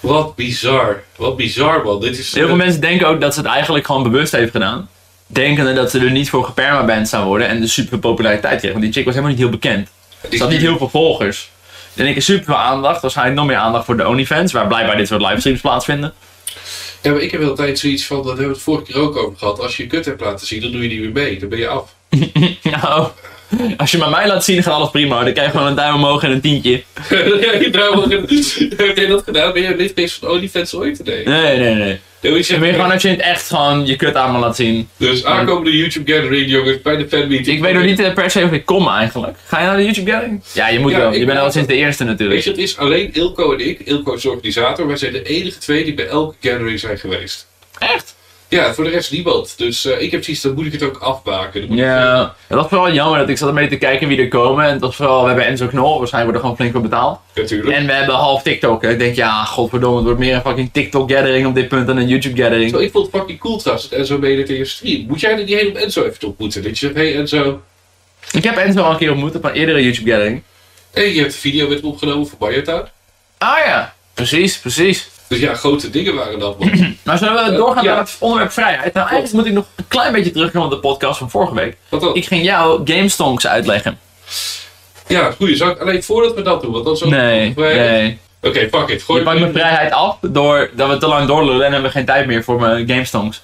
[0.00, 1.02] Wat bizar.
[1.16, 2.00] Wat bizar, man.
[2.00, 2.34] Dit is...
[2.34, 4.88] Heel veel eh, mensen denken ook dat ze het eigenlijk gewoon bewust heeft gedaan.
[5.26, 8.72] Denkende dat ze er niet voor gepermaband zou worden en dus super populariteit kreeg.
[8.72, 9.88] Want die chick was helemaal niet heel bekend.
[10.30, 11.50] Ze had niet heel veel volgers.
[11.94, 13.02] En ik heb super veel aandacht.
[13.02, 16.12] Waarschijnlijk nog meer aandacht voor de OnlyFans, waar blijkbaar dit soort livestreams plaatsvinden.
[17.02, 19.16] Ja, maar ik heb wel tijd zoiets van, dat hebben we het vorige keer ook
[19.16, 19.60] over gehad.
[19.60, 21.38] Als je je kut hebt laten zien, dan doe je die weer mee.
[21.38, 21.94] Dan ben je af.
[22.62, 23.08] Nou,
[23.76, 25.24] als je maar mij laat zien, gaat alles prima.
[25.24, 26.82] Dan krijg je gewoon een duim omhoog en een tientje.
[27.10, 28.08] Ja, ik trouw wel-
[28.76, 29.52] Heb jij dat gedaan?
[29.52, 31.04] Ben je lid van OnlyFans ooit?
[31.04, 31.24] Nee.
[31.28, 31.98] Nee, nee, nee.
[32.22, 34.56] Nee, ik wil gewoon dat je in het echt gewoon je kut aan me laat
[34.56, 34.88] zien.
[34.96, 37.56] Dus aankomende YouTube Gathering, jongens, bij de fanmeeting.
[37.56, 39.36] Ik weet nog niet eh, per se of ik kom eigenlijk.
[39.46, 40.42] Ga je naar de YouTube gathering?
[40.52, 41.12] Ja, je moet Ja, wel.
[41.12, 42.40] Je bent ben- al sinds de eerste Weet natuurlijk.
[42.40, 43.80] je, het is alleen Ilko en ik.
[43.80, 44.86] Ilko is de organisator.
[44.86, 47.46] Wij zijn de enige twee die bij elke gathering zijn geweest.
[47.78, 48.16] Echt?
[48.48, 49.54] Ja, voor de rest niemand.
[49.58, 51.20] Dus eh, ik heb zoiets, dan moet ik het ook
[51.54, 54.64] ik- Ja, het was vooral jammer dat ik zat ermee te kijken wie er komen.
[54.64, 57.18] En het was vooral, we hebben Enzo Knol, waarschijnlijk wordt er gewoon flink voor betaald.
[57.34, 57.76] Natuurlijk.
[57.76, 58.84] En we hebben half TikTok.
[58.84, 62.08] Ik denk, ja, godverdomme, het wordt meer een fucking TikTok-gathering op dit punt dan een
[62.08, 62.70] YouTube-gathering.
[62.70, 65.04] Zo, ik vond het fucking cool trouwens dat Enzo meedeed in je stream.
[65.06, 66.62] Moet jij er niet heen om Enzo even te ontmoeten?
[66.62, 67.62] Dat je zegt, hey Enzo.
[68.32, 70.42] Ik heb Enzo al een keer ontmoet op een eerdere YouTube-gathering.
[70.92, 72.84] Hey, je hebt een video met hem opgenomen voor Biotown.
[73.38, 75.08] Ah ja, precies, precies.
[75.28, 76.70] Dus ja, grote dingen waren dat, man.
[77.04, 77.90] Nou, zullen we doorgaan Ja.
[77.90, 78.94] naar het onderwerp vrijheid?
[78.94, 81.76] Nou, eigenlijk moet ik nog een klein beetje terugkomen op de podcast van vorige week.
[81.88, 82.14] Wat dan?
[82.14, 83.98] Ik ging jou GameStonks uitleggen.
[85.06, 85.64] Ja, goeie.
[85.64, 86.72] Alleen voordat we dat doen?
[86.72, 87.08] Want dan zo.
[87.08, 88.18] Nee, nee.
[88.42, 89.02] Oké, fuck it.
[89.02, 92.06] Gooi Je pakt mijn vrijheid af doordat we te lang doorlullen en hebben we geen
[92.06, 93.42] tijd meer voor mijn GameStonks.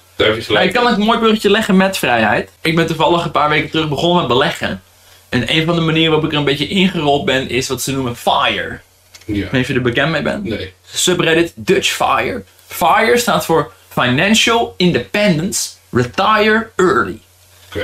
[0.49, 2.49] Maar ik kan een mooi bruggetje leggen met vrijheid.
[2.61, 4.81] Ik ben toevallig een paar weken terug begonnen met beleggen.
[5.29, 7.91] En een van de manieren waarop ik er een beetje ingerold ben, is wat ze
[7.91, 8.79] noemen FIRE.
[9.25, 9.35] Ja.
[9.35, 10.43] Ik weet niet of je er bekend mee bent.
[10.43, 10.73] Nee.
[10.95, 12.43] Subreddit Dutch FIRE.
[12.67, 17.19] FIRE staat voor Financial Independence Retire Early.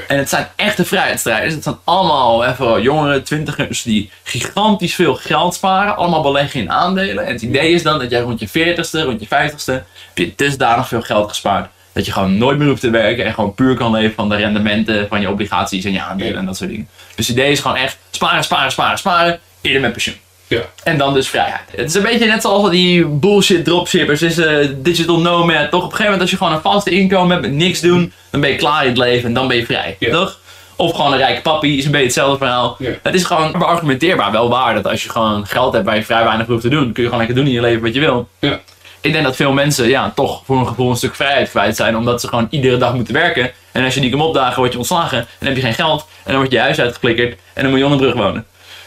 [0.07, 1.53] En het zijn echte vrijheidsstrijders.
[1.53, 5.95] Het zijn allemaal vooral jongeren, twintigers die gigantisch veel geld sparen.
[5.95, 7.25] Allemaal beleggen in aandelen.
[7.25, 10.33] En het idee is dan dat jij rond je 40ste, rond je 50ste, heb je
[10.35, 11.69] dusdanig veel geld gespaard.
[11.93, 14.35] Dat je gewoon nooit meer hoeft te werken en gewoon puur kan leven van de
[14.35, 16.87] rendementen van je obligaties en je aandelen en dat soort dingen.
[17.15, 19.39] Dus het idee is gewoon echt sparen, sparen, sparen, sparen.
[19.61, 20.15] Eerder met pensioen.
[20.51, 20.61] Ja.
[20.83, 21.61] En dan dus vrijheid.
[21.75, 24.21] Het is een beetje net zoals die bullshit dropshippers.
[24.21, 25.69] Is eh, digital nomad.
[25.69, 28.13] Toch op een gegeven moment als je gewoon een vaste inkomen hebt met niks doen.
[28.29, 29.95] Dan ben je klaar in het leven en dan ben je vrij.
[29.99, 30.11] Ja.
[30.11, 30.39] Toch?
[30.75, 32.75] Of gewoon een rijke papi is een beetje hetzelfde verhaal.
[32.79, 32.91] Ja.
[33.03, 34.73] Het is gewoon beargumenteerbaar wel waar.
[34.73, 36.91] Dat als je gewoon geld hebt waar je vrij weinig hoeft te doen.
[36.91, 38.27] kun je gewoon lekker doen in je leven wat je wil.
[38.39, 38.59] Ja.
[39.01, 41.97] Ik denk dat veel mensen ja, toch voor een gevoel een stuk vrijheid kwijt zijn.
[41.97, 43.51] Omdat ze gewoon iedere dag moeten werken.
[43.71, 45.17] En als je niet kan opdagen word je ontslagen.
[45.17, 46.01] En dan heb je geen geld.
[46.01, 47.39] En dan wordt je huis uitgeklikkerd.
[47.53, 48.45] En dan moet je onder een brug wonen.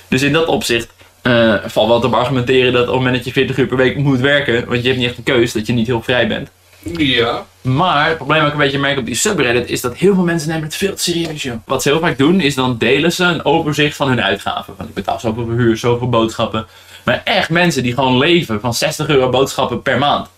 [0.09, 0.93] Dus in dat opzicht
[1.25, 3.97] eh, valt wel te argumenteren dat op het moment dat je 40 uur per week
[3.97, 6.49] moet werken, want je hebt niet echt een keus, dat je niet heel vrij bent.
[6.97, 7.47] Ja.
[7.61, 10.23] Maar het probleem wat ik een beetje merk op die subreddit is dat heel veel
[10.23, 11.55] mensen nemen het veel te serieus, joh.
[11.67, 14.75] Wat ze heel vaak doen is dan delen ze een overzicht van hun uitgaven.
[14.77, 16.67] Van ik betaal zoveel huur, zoveel boodschappen.
[17.03, 20.29] Maar echt mensen die gewoon leven van 60 euro boodschappen per maand.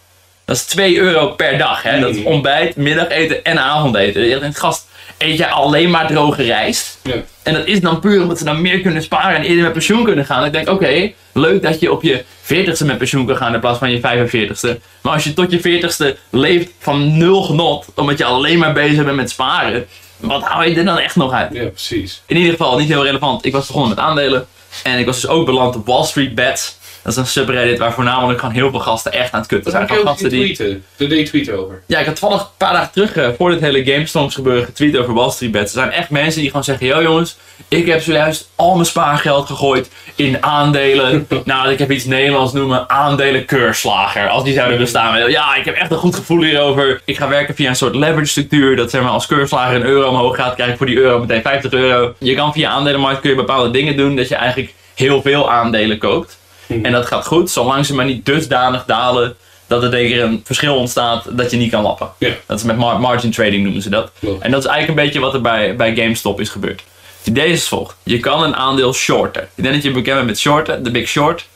[0.45, 2.01] Dat is 2 euro per dag, hè.
[2.01, 4.23] Dat is ontbijt, middageten en avondeten.
[4.23, 4.87] Je denkt, gast,
[5.19, 6.99] eet jij alleen maar droge rijst?
[7.03, 7.15] Ja.
[7.43, 10.05] En dat is dan puur omdat ze dan meer kunnen sparen en eerder met pensioen
[10.05, 10.45] kunnen gaan.
[10.45, 13.79] Ik denk, oké, leuk dat je op je 40ste met pensioen kan gaan in plaats
[13.79, 14.81] van je 45ste.
[15.01, 19.05] Maar als je tot je 40ste leeft van nul genot, omdat je alleen maar bezig
[19.05, 21.53] bent met sparen, wat hou je er dan echt nog uit?
[21.53, 22.23] Ja, precies.
[22.27, 23.45] In ieder geval, niet heel relevant.
[23.45, 24.47] Ik was begonnen met aandelen.
[24.83, 26.79] En ik was dus ook beland op Wall Street Bets.
[27.07, 29.89] Dat is een subreddit waar voornamelijk gewoon heel veel gasten echt aan het kutten zijn.
[29.89, 30.55] Gewoon gasten die...
[30.55, 30.85] tweeten.
[30.97, 31.83] Daar deed je tweet over.
[31.87, 34.97] Ja, ik had toevallig een paar dagen terug, eh, voor dit hele GameStorms gebeuren, getweet
[34.97, 35.75] over Wall Street Bets.
[35.75, 37.37] Er zijn echt mensen die gewoon zeggen, yo jongens,
[37.69, 41.27] ik heb zojuist al mijn spaargeld gegooid in aandelen.
[41.45, 45.31] nou, ik heb iets Nederlands noemen, aandelen keurslager, als die zouden bestaan.
[45.31, 47.01] Ja, ik heb echt een goed gevoel hierover.
[47.05, 50.09] Ik ga werken via een soort leverage structuur, dat zeg maar als keurslager een euro
[50.09, 52.15] omhoog gaat, krijg ik voor die euro meteen 50 euro.
[52.19, 55.99] Je kan via aandelenmarkt kun je bepaalde dingen doen, dat je eigenlijk heel veel aandelen
[55.99, 56.39] koopt.
[56.83, 60.77] En dat gaat goed, zolang ze maar niet dusdanig dalen dat er tegen een verschil
[60.77, 62.09] ontstaat dat je niet kan lappen.
[62.47, 64.11] Dat is met mar- margin trading noemen ze dat.
[64.41, 66.83] En dat is eigenlijk een beetje wat er bij, bij GameStop is gebeurd.
[67.19, 67.95] Het idee is het volgende.
[68.03, 69.43] Je kan een aandeel shorten.
[69.55, 71.47] Ik denk dat je bekend bent met shorten, The Big Short.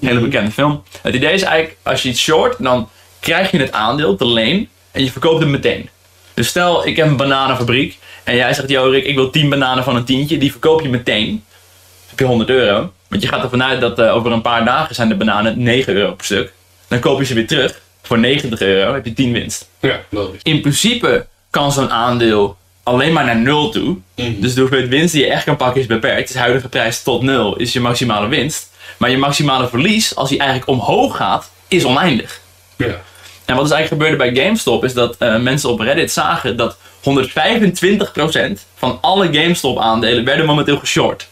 [0.00, 0.82] Een hele bekende film.
[1.02, 2.88] Het idee is eigenlijk, als je iets short, dan
[3.20, 5.88] krijg je het aandeel te leen en je verkoopt het meteen.
[6.34, 9.84] Dus stel, ik heb een bananenfabriek en jij zegt, yo Rick, ik wil 10 bananen
[9.84, 10.38] van een tientje.
[10.38, 11.26] Die verkoop je meteen.
[11.26, 12.92] Dan heb je 100 euro.
[13.10, 15.94] Want je gaat ervan uit dat eh, over een paar dagen zijn de bananen 9
[15.94, 16.52] euro per stuk.
[16.88, 17.80] Dan koop je ze weer terug.
[18.02, 19.68] Voor 90 euro heb je 10 winst.
[19.80, 20.40] Ja, logisch.
[20.42, 23.96] In principe kan zo'n aandeel alleen maar naar nul toe.
[24.16, 24.40] Mhm.
[24.40, 26.28] Dus de hoeveelheid winst die je echt kan pakken is beperkt.
[26.28, 28.70] Dus huidige prijs tot nul is je maximale winst.
[28.96, 32.40] Maar je maximale verlies, als die eigenlijk omhoog gaat, is oneindig.
[32.76, 33.00] Ja.
[33.44, 36.76] En wat is eigenlijk gebeurde bij GameStop is dat eh, mensen op Reddit zagen dat
[36.76, 41.28] 125% van alle GameStop aandelen werden momenteel geshort.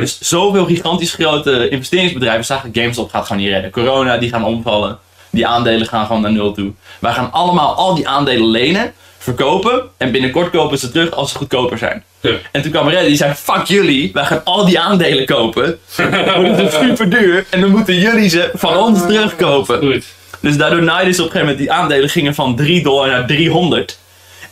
[0.00, 3.70] Dus zoveel gigantisch grote investeringsbedrijven zagen GameStop gaat gewoon niet redden.
[3.70, 4.98] Corona, die gaan omvallen.
[5.30, 6.72] Die aandelen gaan gewoon naar nul toe.
[6.98, 11.36] Wij gaan allemaal al die aandelen lenen, verkopen en binnenkort kopen ze terug als ze
[11.38, 12.04] goedkoper zijn.
[12.20, 12.30] Ja.
[12.52, 15.78] En toen kwam Reddit die zei, fuck jullie, wij gaan al die aandelen kopen.
[16.26, 19.78] Dan wordt het super duur en dan moeten jullie ze van ons terugkopen.
[19.78, 20.04] Goed.
[20.40, 23.26] Dus daardoor naaide ze op een gegeven moment, die aandelen gingen van 3 dollar naar
[23.26, 23.98] 300.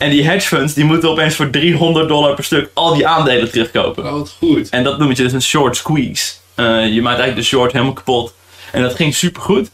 [0.00, 3.50] En die hedge funds die moeten opeens voor 300 dollar per stuk al die aandelen
[3.50, 4.04] terugkopen.
[4.04, 4.68] Oh, wat goed.
[4.68, 6.32] En dat noem je dus een short squeeze.
[6.54, 8.34] Eh, je maakt eigenlijk de short helemaal kapot.
[8.72, 9.70] En dat ging super goed.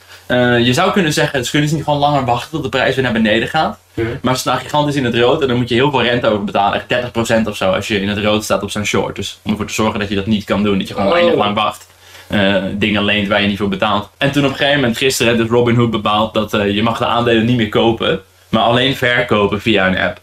[0.65, 3.05] je zou kunnen zeggen, ze kunnen ze niet gewoon langer wachten tot de prijs weer
[3.05, 3.79] naar beneden gaat.
[4.23, 6.45] Maar ze staan gigantisch in het rood en dan moet je heel veel rente over
[6.45, 6.75] betalen.
[6.89, 6.89] Echt
[7.45, 9.17] 30% of zo als je in het rood staat op zo'n short.
[9.17, 10.79] Dus om ervoor te zorgen dat je dat niet kan doen.
[10.79, 11.17] Dat je gewoon Oh.
[11.19, 11.87] eindig lang wacht.
[12.27, 14.09] eh, dingen leent waar je niet voor betaalt.
[14.19, 17.07] En toen op een gegeven moment, gisteren, heeft dus Robinhood bepaald dat je mag de
[17.07, 18.21] aandelen niet meer kopen.
[18.49, 20.21] Maar alleen verkopen via een app.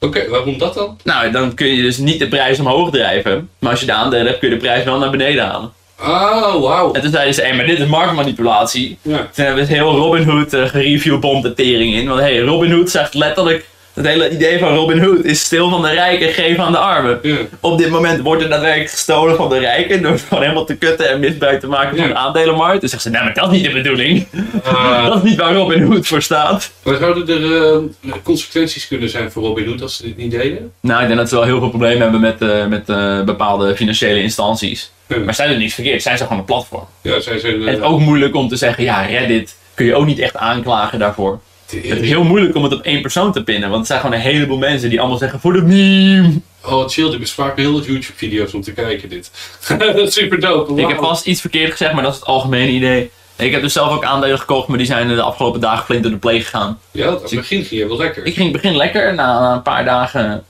[0.00, 0.98] Oké, waarom dat dan?
[1.04, 3.48] Nou, dan kun je dus niet de prijs omhoog drijven.
[3.58, 5.72] Maar als je de aandelen hebt, kun je de prijs wel naar beneden halen.
[6.00, 6.92] Oh, wauw.
[6.92, 8.98] En toen zeiden ze, hé, maar dit is marktmanipulatie.
[9.02, 9.16] Ja.
[9.16, 12.08] Toen hebben we het heel Robinhood uh, gereviewbomd de tering in.
[12.08, 16.28] Want hey, Robinhood zegt letterlijk, het hele idee van Robinhood is stil van de rijken,
[16.32, 17.18] geef aan de armen.
[17.22, 17.36] Ja.
[17.60, 21.08] Op dit moment wordt er daadwerkelijk gestolen van de rijken door gewoon helemaal te kutten
[21.10, 22.12] en misbruik te maken van Ja.
[22.12, 22.80] de aandelenmarkt.
[22.80, 24.26] Dus zegt ze, maar dat is niet de bedoeling.
[24.64, 26.70] Ah, Dat is niet waar Robinhood voor staat.
[26.84, 30.72] maar zouden er eh, consequenties kunnen zijn voor Robin Hood als ze dit niet deden?
[30.80, 33.76] Nou, ik denk dat ze wel heel veel problemen hebben met, eh, met eh, bepaalde
[33.76, 34.90] financiële instanties.
[35.06, 35.18] Ja.
[35.18, 36.84] Maar zij doen niks verkeerd, zij zijn gewoon een platform.
[37.02, 37.54] Ja, zij zijn...
[37.54, 40.18] En het is eh, ook moeilijk om te zeggen, ja, Reddit kun je ook niet
[40.18, 41.40] echt aanklagen daarvoor.
[41.76, 44.16] Het is heel moeilijk om het op één persoon te pinnen, want het zijn gewoon
[44.16, 46.40] een heleboel mensen die allemaal zeggen voor de meme.
[46.64, 49.30] Oh, chill, bespaart me heel wat YouTube-video's om te kijken, dit.
[49.78, 50.80] dat is super dope.
[50.80, 53.10] Ik heb vast iets verkeerd gezegd, maar dat is het algemene idee.
[53.36, 56.12] Ik heb dus zelf ook aandelen gekocht, maar die zijn de afgelopen dagen flink door
[56.12, 56.78] de pleeg gegaan.
[56.90, 58.26] Ja, het begin ging je wel lekker.
[58.26, 60.44] Ik ging begin lekker, na, na een paar dagen,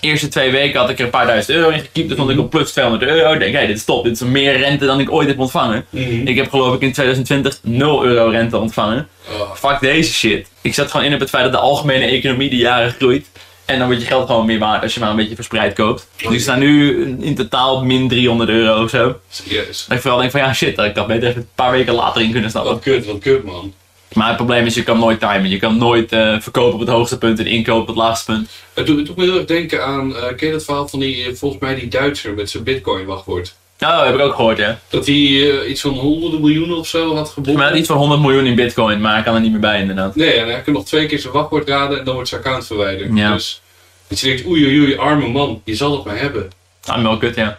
[0.00, 2.06] eerste twee weken had ik er een paar duizend euro in gekiept.
[2.06, 3.32] Toen stond ik op plus 200 euro.
[3.32, 5.86] Ik denk, hé, dit is top, dit is meer rente dan ik ooit heb ontvangen.
[5.90, 6.26] Mhm.
[6.26, 9.08] Ik heb geloof ik in 2020 0 euro rente ontvangen.
[9.30, 10.48] Oh, Fuck deze shit.
[10.62, 13.26] Ik zet gewoon in op het feit dat de algemene economie die jaren groeit.
[13.64, 16.08] En dan wordt je geld gewoon meer waard als je maar een beetje verspreid koopt.
[16.16, 19.18] Dus ik sta nu in totaal min 300 euro of zo.
[19.28, 19.84] serieus.
[19.88, 21.94] Dat ik vooral denk van ja shit, dat ik dat beter even een paar weken
[21.94, 22.72] later in kunnen stappen.
[22.72, 23.74] Wat kut, wat kut, man.
[24.12, 25.48] Maar het probleem is, je kan nooit timen.
[25.48, 28.50] Je kan nooit eh, verkopen op het hoogste punt en inkopen op het laagste punt.
[28.74, 30.98] Het doet, het doet me heel erg denken aan, eh, ken je dat verhaal van
[30.98, 33.54] die, eh, volgens mij die Duitser met zijn bitcoin wachtwoord?
[33.80, 34.78] Oh, heb ik ook gehoord, ja.
[34.88, 37.64] Dat hij iets van honderden miljoenen of zo had gebonden.
[37.64, 40.16] had iets van 100 miljoen in bitcoin, maar ik kan er niet meer bij inderdaad.
[40.16, 42.66] Nee, en hij kan nog twee keer zijn wachtwoord raden en dan wordt zijn account
[42.66, 43.10] verwijderd.
[43.14, 43.32] Ja.
[43.32, 43.60] Dus
[44.08, 46.50] dat je denkt, oei oei oei, arme man, je zal het maar hebben.
[46.84, 47.58] Ah, wel kut, ja.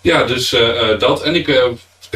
[0.00, 0.56] Ja, dus
[0.98, 1.22] dat.
[1.22, 1.60] En ik,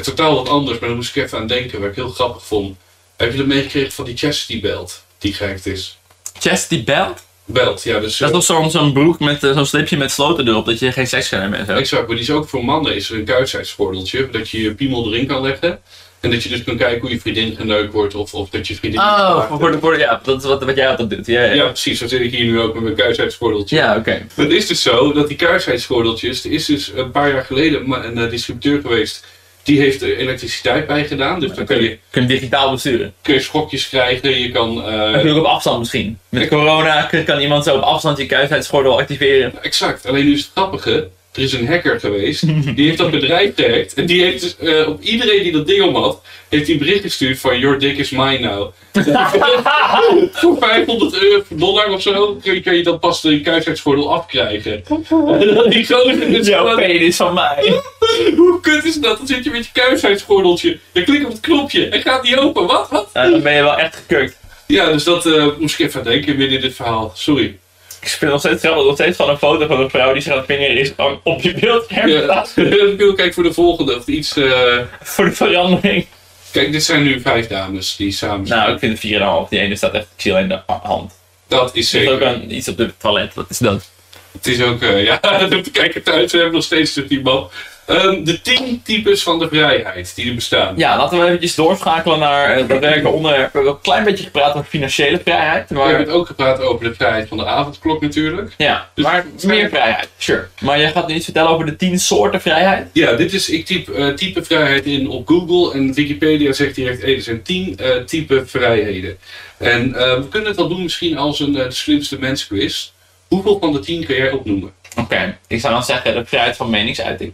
[0.02, 2.76] totaal wat anders, maar daar moest ik even aan denken, wat ik heel grappig vond.
[3.16, 5.98] Heb je dat meegekregen van die Chastity Belt, die gehackt is?
[6.38, 7.24] Chastity belt?
[7.44, 8.16] Belt, ja, dus...
[8.18, 10.78] Dat eh, is toch zo'n zo'n broek met eh, zo'n slipje met sloten erop, dat
[10.78, 11.72] je geen seks kan hebben en zo.
[11.72, 15.12] Exact, maar die is ook voor mannen is er een kuitheidsvordeltje, dat je je piemel
[15.12, 15.80] erin kan leggen.
[16.20, 18.74] En dat je dus kan kijken hoe je vriendin geneukt wordt of, of dat je
[18.74, 19.00] vriendin...
[19.00, 21.26] Oh, voor, voor, de- voor, ja, dat is wat, wat jij altijd doet.
[21.26, 21.52] Ja, ja.
[21.52, 21.98] Ja, precies.
[21.98, 23.76] Zo zit ik hier nu ook met mijn kuisheidsvordeltje.
[23.76, 24.26] Ja, oké.
[24.34, 28.18] Het is dus zo dat die kuisheidsgordeltjes, er is dus een paar jaar geleden een
[28.18, 29.24] eh, distributeur geweest,
[29.66, 31.40] die heeft er elektriciteit bij gedaan.
[31.40, 33.14] Dus dan kun je, Kun je digitaal besturen.
[33.22, 34.82] kun je schokjes krijgen, je kan...
[35.12, 36.18] kun je ook op afstand misschien.
[36.28, 39.52] Met corona kan iemand zo op afstand je kuisheidsgordel activeren.
[39.62, 42.46] exact, alleen nu is het grappige, Er is een hacker geweest,
[42.76, 43.94] die heeft dat bedrijf gehackt.
[43.94, 46.78] En die heeft dus, eh, op iedereen die dat ding om had, heeft hij een
[46.78, 48.72] bericht gestuurd van Your dick is mine now.
[50.32, 54.84] Voor 500 euro, dollar of zo kun je, kan je dan pas de kuisheidsgordel afkrijgen.
[55.10, 57.80] En dan die gozer dus Jouw penis van mij.
[58.36, 59.18] Hoe kut is dat?
[59.18, 60.78] Dan zit je met je kuisheidsgordeltje.
[60.92, 62.66] Dan klik op het knopje en gaat niet open.
[62.66, 62.88] Wat?
[62.90, 63.10] Wat?
[63.12, 64.36] Ja, dan ben je wel echt gekukt.
[64.66, 67.12] Ja, dus dat eh, moest ik even denken in dit verhaal.
[67.14, 67.58] Sorry.
[68.06, 70.38] Ik speel nog steeds nog steeds van een foto van een vrouw die zich aan
[70.38, 70.92] het vingeren is
[71.22, 72.46] op je beeldscherm Ja,
[73.14, 73.96] kijken voor de volgende.
[73.96, 74.36] Of iets.
[74.36, 76.06] eh, Voor de verandering.
[76.50, 78.60] Kijk, dit zijn nu vijf dames die samen zijn.
[78.60, 79.48] Nou, ik vind het 4,5.
[79.48, 81.12] Die ene staat echt, zie alleen de hand.
[81.48, 82.34] dat is Er is ook zeker.
[82.34, 83.90] een, iets op het toilet, wat is dat?
[84.32, 85.16] Het is ook, eh, ja,
[85.72, 87.50] kijk het uit, we hebben nog steeds dus die man.
[87.86, 90.74] Ehm, de tien types van de vrijheid die er bestaan.
[90.76, 93.52] Ja, laten we eventjes doorschakelen naar eh, dat werken onderwerp.
[93.52, 95.68] We hebben een klein beetje gepraat over financiële vrijheid.
[95.68, 98.54] We Maar, hebben het ook gepraat over de vrijheid van de avondklok natuurlijk.
[98.56, 100.48] ja, Dus- maar meer vrijheid, sure.
[100.60, 102.88] Maar jij gaat nu iets vertellen over de 10 soorten vrijheid?
[102.92, 107.02] Ja, dit is, ik typ, eh, type vrijheid in op Google en Wikipedia zegt direct,
[107.02, 109.18] hey, er zijn tien eh, type vrijheden.
[109.58, 112.90] En eh, we kunnen het wel doen misschien als een eh, de slimste mens quiz.
[113.28, 114.72] Hoeveel van de tien kan jij opnoemen?
[114.96, 117.32] Oké, ik zou dan zeggen de vrijheid van meningsuiting.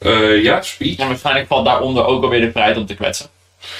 [0.00, 0.96] Eh, ja, speech.
[0.96, 3.26] En waarschijnlijk valt daaronder ook alweer de vrijheid om te kwetsen.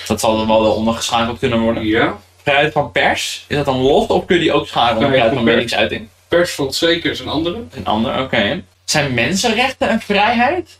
[0.06, 1.86] Dat zal dan wel eronder geschakeld kunnen worden.
[1.86, 2.18] Ja.
[2.42, 5.34] Vrijheid van pers, is dat dan los of kun je die ook schakelen onder Vrijheid
[5.34, 6.08] van meningsuiting?
[6.28, 7.62] Pers valt zeker is een andere.
[7.70, 8.62] Een ander, oké.
[8.84, 10.78] Zijn mensenrechten een vrijheid?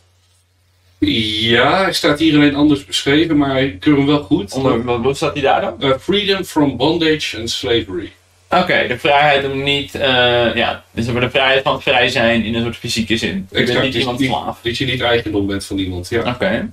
[0.99, 4.53] Ja, hij staat hier alleen anders beschreven, maar ik keur hem wel goed.
[4.53, 5.83] Onder, wat staat die daar dan?
[5.83, 8.13] Eh, freedom from bondage and slavery.
[8.51, 12.55] Oké, de vrijheid om niet, eh, ja, dus de vrijheid van het vrij zijn in
[12.55, 13.29] een soort fysieke zin.
[13.29, 14.59] Je bent Exact, niet dus iemand niet- slaaf.
[14.63, 16.09] Dat je niet eigendom bent van iemand.
[16.09, 16.71] Ja, Oké.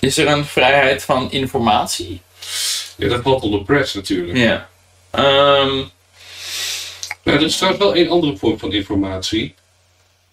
[0.00, 2.20] Is er een vrijheid van informatie?
[2.96, 4.38] ja dat valt onder press natuurlijk.
[4.38, 4.68] Ja.
[5.10, 5.82] Ehm,
[7.22, 9.54] Nou, er is trouwens wel een andere vorm van informatie.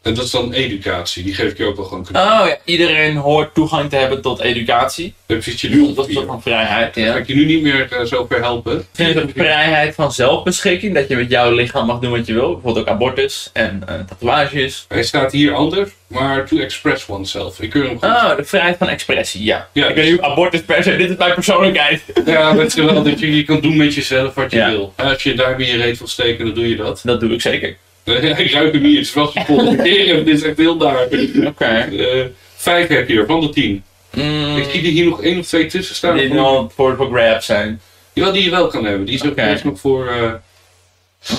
[0.04, 1.24] En dat is dan educatie.
[1.24, 2.04] Die geef ik je ook wel gewoon.
[2.04, 2.22] kunnen.
[2.24, 5.14] oh ja, iedereen hoort toegang te hebben tot educatie.
[5.26, 6.34] Dat zit je nu op Dat is toch vier.
[6.34, 7.16] een vrijheid, Ga ja.
[7.16, 8.86] ik je nu niet meer eh, zo ver helpen.
[8.94, 12.34] Vind je de vrijheid van zelfbeschikking, dat je met jouw lichaam mag doen wat je
[12.34, 12.52] wil?
[12.54, 14.86] Bijvoorbeeld ook abortus en eh, tatoeages.
[14.88, 17.62] Hij staat hier anders, maar to express oneself.
[17.62, 18.04] Ik keur hem goed.
[18.04, 19.68] Oh, de vrijheid van expressie, ja.
[19.72, 19.88] Ja.
[19.88, 22.02] Ik of abortus per se, dit is mijn persoonlijkheid.
[22.26, 24.70] Ja, weet je wel, dat je, je kan doen met jezelf wat je Ja.
[24.70, 24.94] wil.
[24.96, 27.02] Als je daar weer je reet wil steken, dan doe je dat.
[27.04, 27.78] Dat doe ik zeker.
[28.04, 30.16] Eh, ik ruik hem niet, het is wel de volgende keer.
[30.26, 31.08] Dit is echt heel daar.
[31.46, 31.66] Oké.
[31.66, 33.84] Eh, vijf heb je er, van de tien.
[34.14, 36.18] Mm, Ik zie er hier nog één of twee tussen staan.
[36.18, 37.82] die wel voor, voor grabs zijn.
[38.14, 39.06] Ja, die je wel kan hebben.
[39.06, 40.08] Die is ook eerst nog voor...
[40.08, 40.32] eh,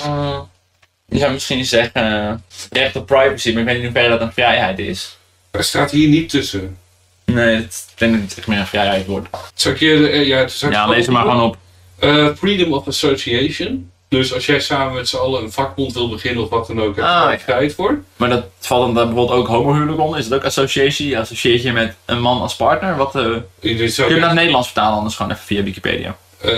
[0.05, 0.39] Uh,
[1.05, 4.33] je zou misschien zeggen recht op privacy, maar ik weet niet in hoeverre dat een
[4.33, 5.17] vrijheid is.
[5.51, 6.77] Hij staat hier niet tussen.
[7.25, 9.27] Nee, het, ik denk dat het echt meer een vrijheid wordt.
[9.53, 10.09] Zal ik je...
[10.09, 11.57] eh, ja, het is Ja, lees er maar gewoon op.
[11.99, 13.91] Eh, freedom of association.
[14.07, 16.95] Dus als jij samen met z'n allen een vakbond wil beginnen of wat dan ook,
[16.95, 17.39] heb je Ah, daar ja.
[17.39, 17.99] vrijheid voor.
[18.15, 20.19] Maar dat valt dan daar bijvoorbeeld ook homohuwelijk onder?
[20.19, 21.07] Is het ook associatie?
[21.07, 22.95] Je associeert je met een man als partner?
[22.97, 26.15] Wat, eh, ook kun je naar echt- het Nederlands vertalen anders gewoon even via Wikipedia?
[26.41, 26.51] Eh,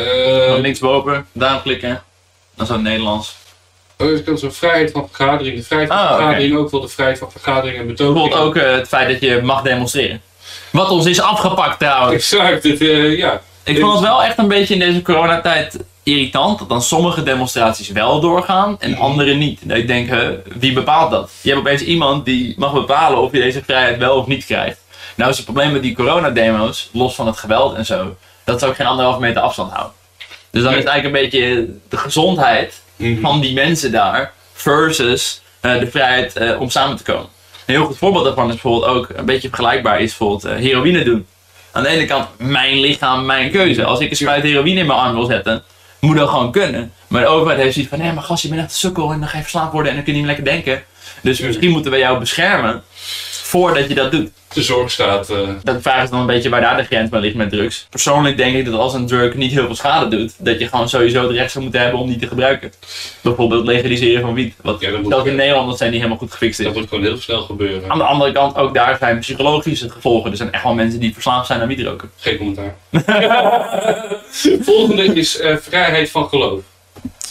[0.45, 2.03] Gewoon linksboven, daarop klikken.
[2.55, 3.35] Dan zo het Nederlands.
[3.97, 5.55] oh, ik kan zo'n vrijheid van vergadering.
[5.57, 8.13] De vrijheid van Ah, vergadering ook wel de vrijheid van vergadering en betoging.
[8.13, 10.21] Bijvoorbeeld ook eh, het feit dat je mag demonstreren.
[10.71, 12.13] Wat ons is afgepakt trouwens.
[12.31, 13.41] Exact, het, eh, ja.
[13.63, 15.77] Ik vond het wel echt een beetje in deze coronatijd
[16.07, 19.59] irritant dat dan sommige demonstraties wel doorgaan en andere niet.
[19.63, 21.31] Dat ik denk, hè, wie bepaalt dat?
[21.41, 24.79] Je hebt opeens iemand die mag bepalen of je deze vrijheid wel of niet krijgt.
[25.15, 28.65] Nou is het probleem met die coronademo's, los van het geweld en zo, dat ze
[28.67, 29.93] ook geen anderhalve meter afstand houden.
[30.51, 33.21] Dus dan is het eigenlijk een beetje de gezondheid Mhm.
[33.21, 37.27] van die mensen daar versus eh, de vrijheid eh, om samen te komen.
[37.65, 41.03] Een heel goed voorbeeld daarvan is bijvoorbeeld ook een beetje vergelijkbaar is bijvoorbeeld eh, heroïne
[41.03, 41.27] doen.
[41.71, 43.85] Aan de ene kant mijn lichaam, mijn keuze.
[43.85, 45.63] Als ik een spuit heroïne in mijn arm wil zetten,
[45.99, 46.91] moet dat gewoon kunnen.
[47.07, 49.19] Maar de overheid heeft zoiets van, nee maar gast, je bent echt een sukkel en
[49.19, 50.83] dan ga je verslaafd worden en dan kun je niet meer lekker denken.
[51.21, 52.83] Dus misschien moeten we jou beschermen
[53.43, 54.29] voordat je dat doet.
[54.53, 55.29] De zorg staat.
[55.29, 57.87] eh, Dat vraag is dan een beetje waar daar de grens bij ligt met drugs.
[57.89, 60.89] Persoonlijk denk ik dat als een drug niet heel veel schade doet, dat je gewoon
[60.89, 62.71] sowieso het recht zou moeten hebben om die te gebruiken.
[63.21, 64.53] Bijvoorbeeld legaliseren van wiet.
[64.61, 67.41] Wat Ja, zelfs in Nederland zijn die helemaal goed gefixt dat moet gewoon heel snel
[67.41, 67.91] gebeuren.
[67.91, 70.31] Aan de andere kant, ook daar zijn psychologische gevolgen.
[70.31, 72.09] Er zijn echt wel mensen die verslaafd zijn aan wietroken.
[72.17, 72.75] Geen commentaar.
[74.61, 76.61] Volgende is eh, vrijheid van geloof.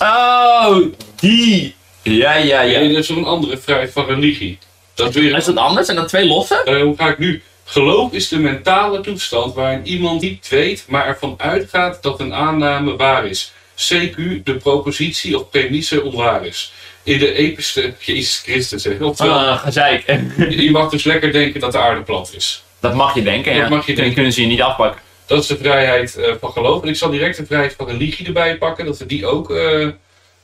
[0.03, 0.77] Oh,
[1.21, 1.75] die!
[2.03, 2.79] Ja, ja, Ja.
[2.81, 2.89] ja.
[2.89, 4.59] dat is een andere vrijheid van religie.
[4.95, 5.87] Dat is weer Is dat anders?
[5.87, 6.63] Zijn dat twee losse?
[6.65, 7.43] Eh, hoe ga ik nu?
[7.65, 12.97] Geloof is de mentale toestand waarin iemand niet weet, maar ervan uitgaat dat een aanname
[12.97, 13.53] waar is.
[13.77, 16.73] CQ de propositie of premisse onwaar is.
[17.03, 18.87] In de epische Jezus Christus.
[19.01, 20.05] Oftewel, Ah, gezeik.
[20.39, 22.63] je je mag dus lekker denken dat de aarde plat is.
[22.81, 23.69] Dat mag je denken, Dat ja.
[23.69, 24.15] mag je Dan denken.
[24.15, 25.01] kunnen ze je niet afpakken.
[25.27, 26.83] Dat is de vrijheid eh, van geloof.
[26.83, 29.89] En ik zal direct de vrijheid van religie erbij pakken, dat we die ook eh,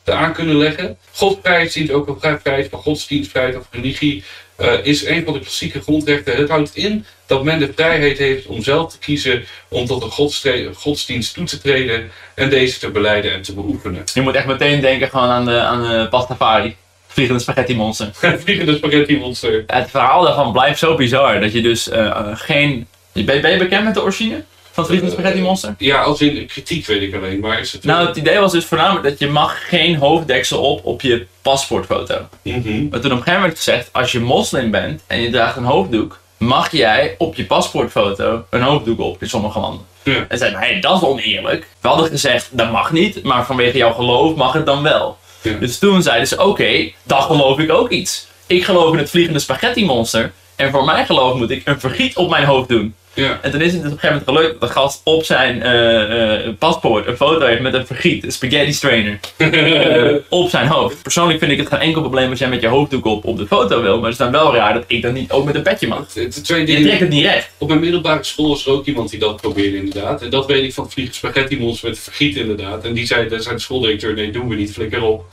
[0.04, 0.96] aan kunnen leggen.
[1.12, 4.24] Godsvrijheid ook ook vrijheid van godsdienst, vrijheid of religie,
[4.60, 6.36] uh, is een van de klassieke grondrechten.
[6.36, 10.74] Het houdt in dat men de vrijheid heeft om zelf te kiezen om tot een
[10.74, 14.02] godsdienst toe te treden en deze te beleiden en te beoefenen.
[14.14, 16.76] Je moet echt meteen denken gewoon aan de, aan de pastafari.
[17.06, 18.10] Vliegende spaghetti monster.
[18.44, 19.64] Vliegende spaghetti monster.
[19.66, 22.86] Het verhaal daarvan blijft zo bizar dat je dus uh, geen...
[23.12, 24.44] Ben, ben je bekend met de origine?
[24.72, 25.74] Van het Vliegende Spaghetti Monster?
[25.78, 27.84] Ja, als in kritiek weet ik alleen, maar is het...
[27.84, 32.28] Nou, het idee was dus voornamelijk dat je mag geen hoofddeksel op op je paspoortfoto.
[32.42, 35.56] Mm Maar toen op een gegeven moment gezegd, als je moslim bent en je draagt
[35.56, 39.86] een hoofddoek, mag jij op je paspoortfoto een hoofddoek op in sommige landen.
[40.02, 40.26] Ja.
[40.28, 41.66] En zeiden, hey, dat is oneerlijk.
[41.80, 45.18] We hadden gezegd, dat mag niet, maar vanwege jouw geloof mag het dan wel.
[45.42, 45.52] Ja.
[45.52, 48.26] Dus toen zeiden ze, oké, dan geloof ik ook iets.
[48.46, 50.32] Ik geloof in het Vliegende Spaghetti Monster.
[50.56, 52.94] En voor mijn geloof moet ik een vergiet op mijn hoofd doen.
[53.14, 53.38] Ja.
[53.42, 56.46] En toen is het op een gegeven moment gelukt dat de gast op zijn uh,
[56.46, 61.02] uh, paspoort een foto heeft met een vergiet, een spaghetti strainer, uh, op zijn hoofd.
[61.02, 63.46] Persoonlijk vind ik het geen enkel probleem als jij met je hoofddoek op, op de
[63.46, 65.62] foto wil, maar het is dan wel raar dat ik dat niet ook met een
[65.62, 66.14] petje mag.
[66.14, 66.80] Het, twee dingen.
[66.80, 67.50] Je trekt het niet recht.
[67.58, 70.22] Op mijn middelbare school was er ook iemand die dat probeerde inderdaad.
[70.22, 72.84] En dat weet ik van vliegen spaghetti monster met vergiet inderdaad.
[72.84, 75.24] En die zei, daar zei de schooldirecteur, nee doen we niet, flikker op.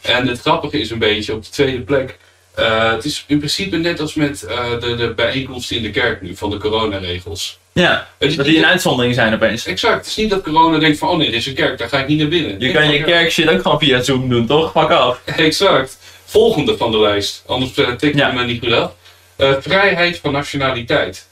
[0.00, 2.18] En het grappige is een beetje, op de tweede plek,
[2.58, 6.22] uh, het is in principe net als met uh, de, de bijeenkomsten in de kerk
[6.22, 7.58] nu, van de coronaregels.
[7.72, 9.66] Ja, is dat die een uitzondering zijn opeens.
[9.66, 9.96] Exact.
[9.96, 11.98] Het is niet dat corona denkt van, oh nee, dit is een kerk, daar ga
[11.98, 12.60] ik niet naar binnen.
[12.60, 14.72] Je kan je kerk shit ook gewoon via Zoom doen, toch?
[14.72, 15.20] Fuck af.
[15.24, 15.98] Exact.
[16.24, 18.32] Volgende van de lijst, anders tik je Ja.
[18.32, 18.92] me niet goed af.
[19.36, 21.26] Uh, vrijheid van nationaliteit.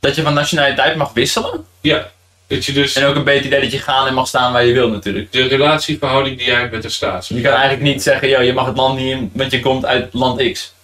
[0.00, 1.66] Dat je van nationaliteit mag wisselen.
[1.80, 2.10] Ja.
[2.46, 4.64] Dat je dus En ook een beetje idee dat je gaan en mag staan waar
[4.64, 5.32] je wil natuurlijk.
[5.32, 7.26] de relatieverhouding die jij hebt met de staat.
[7.26, 9.84] Je kan eigenlijk niet zeggen, yo, je mag het land niet in, want je komt
[9.84, 10.74] uit land X.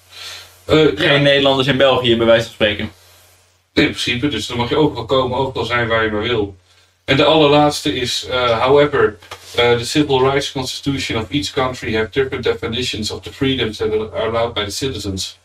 [0.67, 2.85] Uh, Geen ja, Nederlanders in België, bij wijze van spreken.
[3.73, 6.57] in principe, dus dan mag je overal komen, overal zijn waar je maar wil.
[7.05, 9.19] En de allerlaatste is, uh, however,
[9.59, 13.93] uh, the civil rights constitution of each country have different definitions of the freedoms that
[13.93, 15.39] are allowed by the citizens.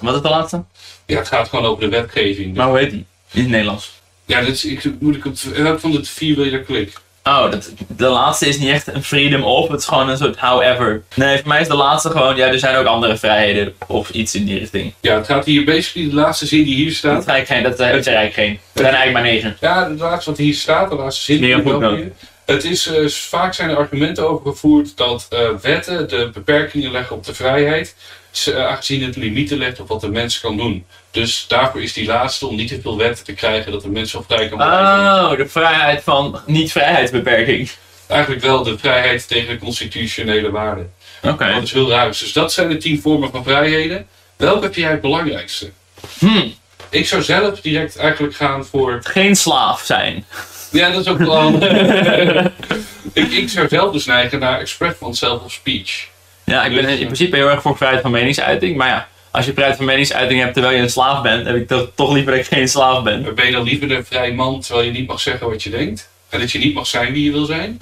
[0.00, 0.64] Wat is de laatste?
[1.06, 2.56] ja, het gaat gewoon over de wetgeving.
[2.56, 3.06] Maar hoe heet die?
[3.32, 3.95] In het Nederlands.
[4.26, 6.92] Ja, dit is, ik, moet ik op welk van de vier wil je daar klik?
[7.24, 10.36] Oh, dat, de laatste is niet echt een freedom of, het is gewoon een soort
[10.38, 11.02] however.
[11.14, 14.34] Nee, voor mij is de laatste gewoon, ja, er zijn ook andere vrijheden of iets
[14.34, 14.92] in die richting.
[15.00, 17.20] Ja, het gaat hier basically de laatste zin die hier Dat staat.
[17.22, 18.58] is eigenlijk geen, dat, dat is er eigenlijk geen.
[18.72, 19.56] Er zijn eigenlijk maar negen.
[19.60, 21.40] Ja, het laatste wat hier staat, de laatste zin.
[21.40, 22.12] Meer ik ook hier-
[22.44, 27.16] Het is, eh, vaak zijn er argumenten over gevoerd dat eh, wetten de beperkingen leggen
[27.16, 27.94] op de vrijheid,
[28.46, 30.84] eh, aangezien het limieten legt op wat de mens kan doen.
[31.16, 34.10] Dus daarvoor is die laatste om niet te veel wetten te krijgen dat de mens
[34.10, 35.30] zo vrij kan blijven.
[35.30, 37.70] Oh, de vrijheid van niet-vrijheidsbeperking.
[38.06, 40.92] Eigenlijk wel de vrijheid tegen de constitutionele waarden.
[41.22, 41.52] Oké.
[41.52, 42.06] Wat is heel raar.
[42.06, 44.06] Dus dat zijn de tien vormen van vrijheden.
[44.36, 45.70] Welke heb jij het belangrijkste?
[46.18, 46.48] Hm,
[46.88, 50.24] Ik zou zelf direct eigenlijk gaan voor geen slaaf zijn.
[50.70, 51.62] Ja, dat is ook wel.
[53.22, 56.06] ik, ik zou zelf dus neigen naar expression van self of speech.
[56.44, 59.52] Ja, ik ben in principe heel erg voor vrijheid van meningsuiting, maar ja, als je
[59.52, 62.40] vrijheid van meningsuiting hebt terwijl je een slaaf bent, heb ik toch, toch liever dat
[62.40, 63.34] ik geen slaaf ben.
[63.34, 66.08] Ben je dan liever een vrij man terwijl je niet mag zeggen wat je denkt?
[66.28, 67.78] En dat je niet mag zijn wie je wil zijn?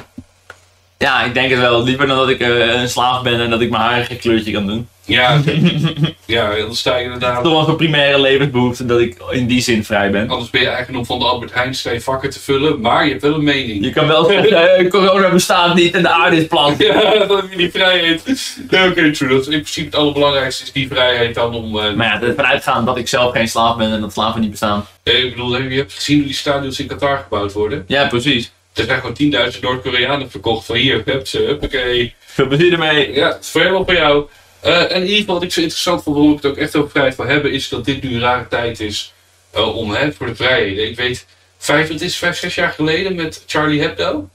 [0.99, 1.83] Ja, ik denk het wel.
[1.83, 4.53] Liever dan dat ik eh, een slaaf ben en dat ik mijn haar geen kleurtje
[4.53, 4.89] kan doen.
[5.07, 5.41] Ja,
[6.27, 7.43] ja dan sta je inderdaad.
[7.45, 10.29] Toch wel een primaire levensbehoefte dat ik in die zin vrij ben.
[10.31, 13.11] Anders ben je eigenlijk nog van de Albert Heijn twee vakken te vullen, maar je
[13.11, 13.85] hebt wel een mening.
[13.85, 16.75] Je kan wel zeggen, eh, corona bestaat niet en de aarde is plat.
[16.79, 18.23] Ja, heb je die vrijheid.
[18.71, 19.29] Ja, Oké, true.
[19.29, 21.79] Dat is in principe het allerbelangrijkste is die vrijheid dan om.
[21.79, 24.51] eh, Maar ja, ervan uitgaan dat ik zelf geen slaaf ben en dat slaven niet
[24.51, 24.87] bestaan.
[25.03, 27.85] eh, ik bedoel, je hebt gezien hoe die stadions in Qatar gebouwd worden.
[27.87, 28.53] Ja, precies.
[28.75, 32.15] Er zijn gewoon 10.000 Noord-Koreanen verkocht van hier, heb ze, huppakee.
[32.25, 33.13] Veel plezier ermee.
[33.13, 34.27] Ja, het is voor jou.
[34.65, 36.77] Eh, en in ieder geval wat ik zo interessant vond, waarom ik het ook echt
[36.77, 39.13] over vrijheid wil hebben, is dat dit nu een rare tijd is
[39.51, 40.89] eh, om hè, voor de vrijheden.
[40.89, 41.27] Ik weet,
[41.59, 44.29] vijf, het is vijf, zes jaar geleden met Charlie Hebdo,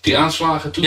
[0.00, 0.86] die aanslagen toen.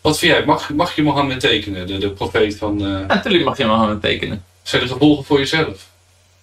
[0.00, 0.44] Wat vind jij?
[0.44, 2.78] Mag, mag je Mohammed tekenen, de, de profeet van.
[2.78, 4.44] Ja, natuurlijk mag je gaan tekenen.
[4.62, 5.86] zijn er gevolgen voor jezelf?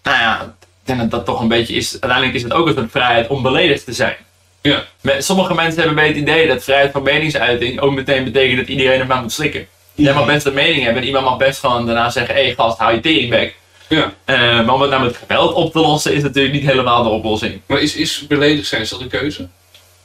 [0.03, 1.91] Nou ja, ik denk dat dat toch een beetje is.
[1.91, 4.15] Uiteindelijk is het ook een soort vrijheid om beledigd te zijn.
[4.61, 4.83] Ja.
[5.19, 8.67] Sommige mensen hebben een beetje het idee dat vrijheid van meningsuiting ook meteen betekent dat
[8.67, 9.67] iedereen ervan moet slikken.
[9.95, 12.53] Jij mag best een mening hebben en iemand mag best gewoon daarna zeggen: hé hey,
[12.55, 13.55] gast, hou je teringbek.
[13.87, 14.13] Ja.
[14.25, 17.09] Eh, maar om het nou met geweld op te lossen is natuurlijk niet helemaal de
[17.09, 17.61] oplossing.
[17.65, 19.41] Maar is, is beledigd zijn, is dat een keuze?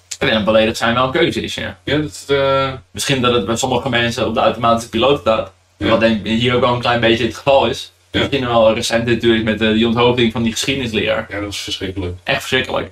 [0.08, 1.78] Ik denk dat beledigd zijn wel een keuze is, ja.
[1.84, 2.24] Ja, dat.
[2.28, 5.52] eh, Misschien dat het bij sommige mensen op de automatische piloot staat.
[5.76, 5.88] Ja.
[5.88, 7.92] Wat denk hier ook wel een klein beetje het geval is.
[8.10, 8.18] Ja.
[8.20, 11.26] Misschien wel recent natuurlijk met eh, die onthoofding van die geschiedenisleraar.
[11.30, 12.14] ja, dat is verschrikkelijk.
[12.24, 12.90] Echt verschrikkelijk.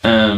[0.00, 0.34] Eh,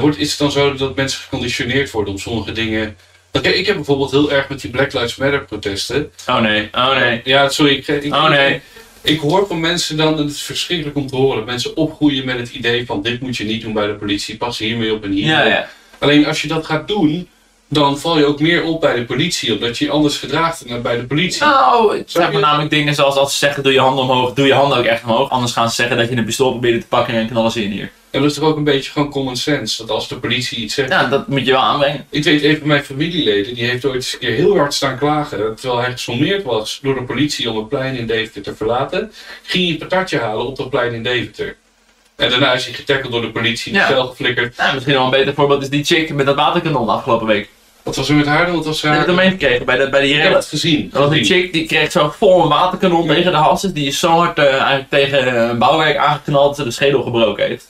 [0.00, 2.96] wordt, is het dan zo dat mensen geconditioneerd worden om sommige dingen.
[3.36, 6.12] Oké, ik heb bijvoorbeeld heel erg met die Black Lives Matter protesten.
[6.28, 7.20] oh nee, oh nee.
[7.24, 7.74] Ja, sorry.
[7.74, 8.60] Ik, ik, Oh nee.
[9.02, 12.24] Ik hoor van mensen dan, en het is verschrikkelijk om te horen, dat mensen opgroeien
[12.24, 15.04] met het idee van dit moet je niet doen bij de politie, pas hiermee op
[15.04, 15.26] en hier.
[15.26, 15.68] Ja, ja.
[15.98, 17.28] Alleen als je dat gaat doen,
[17.68, 20.82] dan val je ook meer op bij de politie, omdat je je anders gedraagt dan
[20.82, 21.42] bij de politie.
[21.42, 24.54] Nou, het zijn voornamelijk dingen zoals als ze zeggen doe je handen omhoog, doe je
[24.54, 25.30] handen ook echt omhoog.
[25.30, 27.70] Anders gaan ze zeggen dat je een pistool probeert te pakken en knallen ze in
[27.70, 27.90] hier.
[28.14, 30.74] En dat is toch ook een beetje gewoon common sense, dat als de politie iets
[30.74, 30.88] zegt...
[30.88, 32.06] Ja, dat moet je wel aanbrengen.
[32.10, 34.98] Ik weet, een van mijn familieleden, die heeft ooit eens een keer heel hard staan
[34.98, 39.12] klagen, terwijl hij gesommeerd was door de politie om het plein in Deventer te verlaten,
[39.42, 41.56] ging hij een patatje halen op dat plein in Deventer.
[42.16, 43.90] En daarna is hij getackeld door de politie, in de Ja.
[43.90, 44.56] cel geflikkerd.
[44.56, 47.48] Nou, misschien wel een beter voorbeeld is die chick met dat waterkanon de afgelopen week.
[47.84, 48.54] Wat was er met haar dan?
[48.54, 49.06] Wat was Ik heb haar...
[49.06, 50.38] het meegekregen bij, de, bij die Ik heb rellen.
[50.38, 50.90] het gezien.
[50.92, 53.60] Dat was een chick die kreeg zo vol een waterkanon tegen de hals.
[53.62, 57.02] Die is zo hard eh, eigenlijk tegen eh, een bouwwerk aangeknald dat ze de schedel
[57.02, 57.68] gebroken heeft.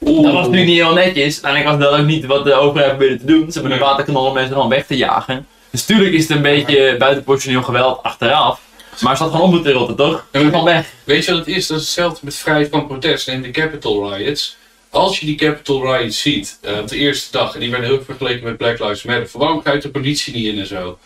[0.00, 0.24] Oeh.
[0.24, 1.42] Dat was nu niet heel netjes.
[1.42, 3.52] Uiteindelijk was dat ook niet wat de overheid probeerde te doen.
[3.52, 5.46] Ze hebben een waterkanon om mensen gewoon weg te jagen.
[5.70, 8.60] Dus tuurlijk is het een beetje buitenproportioneel geweld achteraf.
[9.00, 10.26] Maar ze had gewoon op moeten rotten, toch?
[10.32, 10.86] Ze maar- gewoon weg.
[11.04, 11.66] Weet je wat het is?
[11.66, 14.56] Dat is hetzelfde met vrijheid van protest en de Capitol riots.
[14.92, 17.96] Als je die Capitol riots ziet, eh, op de eerste dag, en die werden heel
[17.96, 20.98] erg vergeleken met Black Lives Matter, van waarom gaat de politie niet in en zo?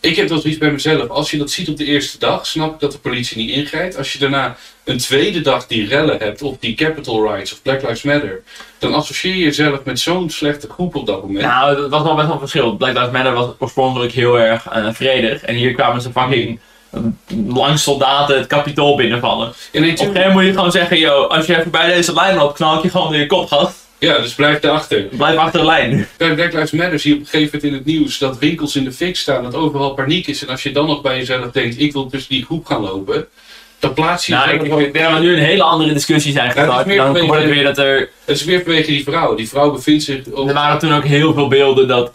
[0.00, 1.08] Ik heb dat zoiets bij mezelf.
[1.08, 3.96] Als je dat ziet op de eerste dag, snap ik dat de politie niet ingrijpt.
[3.96, 7.82] Als je daarna een tweede dag die rellen hebt, of die Capitol riots of Black
[7.82, 8.42] Lives Matter,
[8.78, 11.44] dan associeer je jezelf met zo'n slechte groep op dat moment.
[11.44, 12.76] Nou, dat was wel best wel een verschil.
[12.76, 15.42] Black Lives Matter was oorspronkelijk heel erg eh, vredig.
[15.42, 16.56] En hier kwamen ze eh,
[17.48, 19.52] langs soldaten het kapitool binnenvallen.
[19.72, 22.54] En Op een gegeven moet je gewoon zeggen, yo, als jij voorbij deze lijn loopt,
[22.54, 23.48] knal ik je gewoon in je kop,
[24.04, 25.02] ja, dus blijf daarachter.
[25.02, 26.08] Blijf achter de lijn.
[26.16, 28.76] Bij Black Lives Matter zie je op een gegeven moment in het nieuws dat winkels
[28.76, 30.42] in de fik staan, dat overal paniek is.
[30.42, 33.26] En als je dan nog bij jezelf denkt, ik wil tussen die groep gaan lopen,
[33.86, 36.68] dan plaats je Nou, ik, denk dat we nu een hele andere discussie zijn gestart.
[36.68, 37.98] dan vanwege- wordt het weer dat er...
[38.24, 39.34] Het is weer vanwege die vrouw.
[39.34, 40.20] Die vrouw bevindt zich...
[40.32, 42.08] op- Er waren toen ook heel veel beelden dat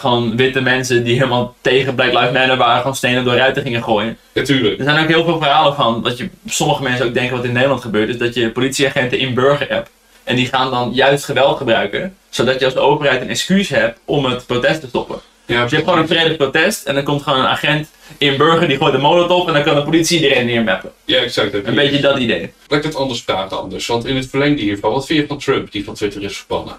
[0.00, 3.82] gewoon witte mensen die helemaal tegen Black Lives Matter waren, gewoon stenen door ruiten gingen
[3.82, 4.16] gooien.
[4.32, 4.78] Natuurlijk.
[4.78, 7.52] Er zijn ook heel veel verhalen van, dat je sommige mensen ook denken wat in
[7.52, 9.90] Nederland gebeurt, is dat je politieagenten in burger hebt.
[10.24, 14.24] En die gaan dan juist geweld gebruiken, zodat je als overheid een excuus hebt om
[14.24, 15.16] het protest te stoppen.
[15.46, 17.88] Ja, Dus je hebt gewoon een vredig protest en dan komt gewoon een agent
[18.18, 20.92] in burger die gooit de molotov en dan kan de politie iedereen neermappen.
[21.04, 21.54] ja, exact.
[21.54, 22.52] Een beetje dat idee.
[22.68, 23.86] Laat ik het anders vragen anders.
[23.86, 26.74] Want in het verlengde hiervan, wat vind je van Trump die van Twitter is verbannen?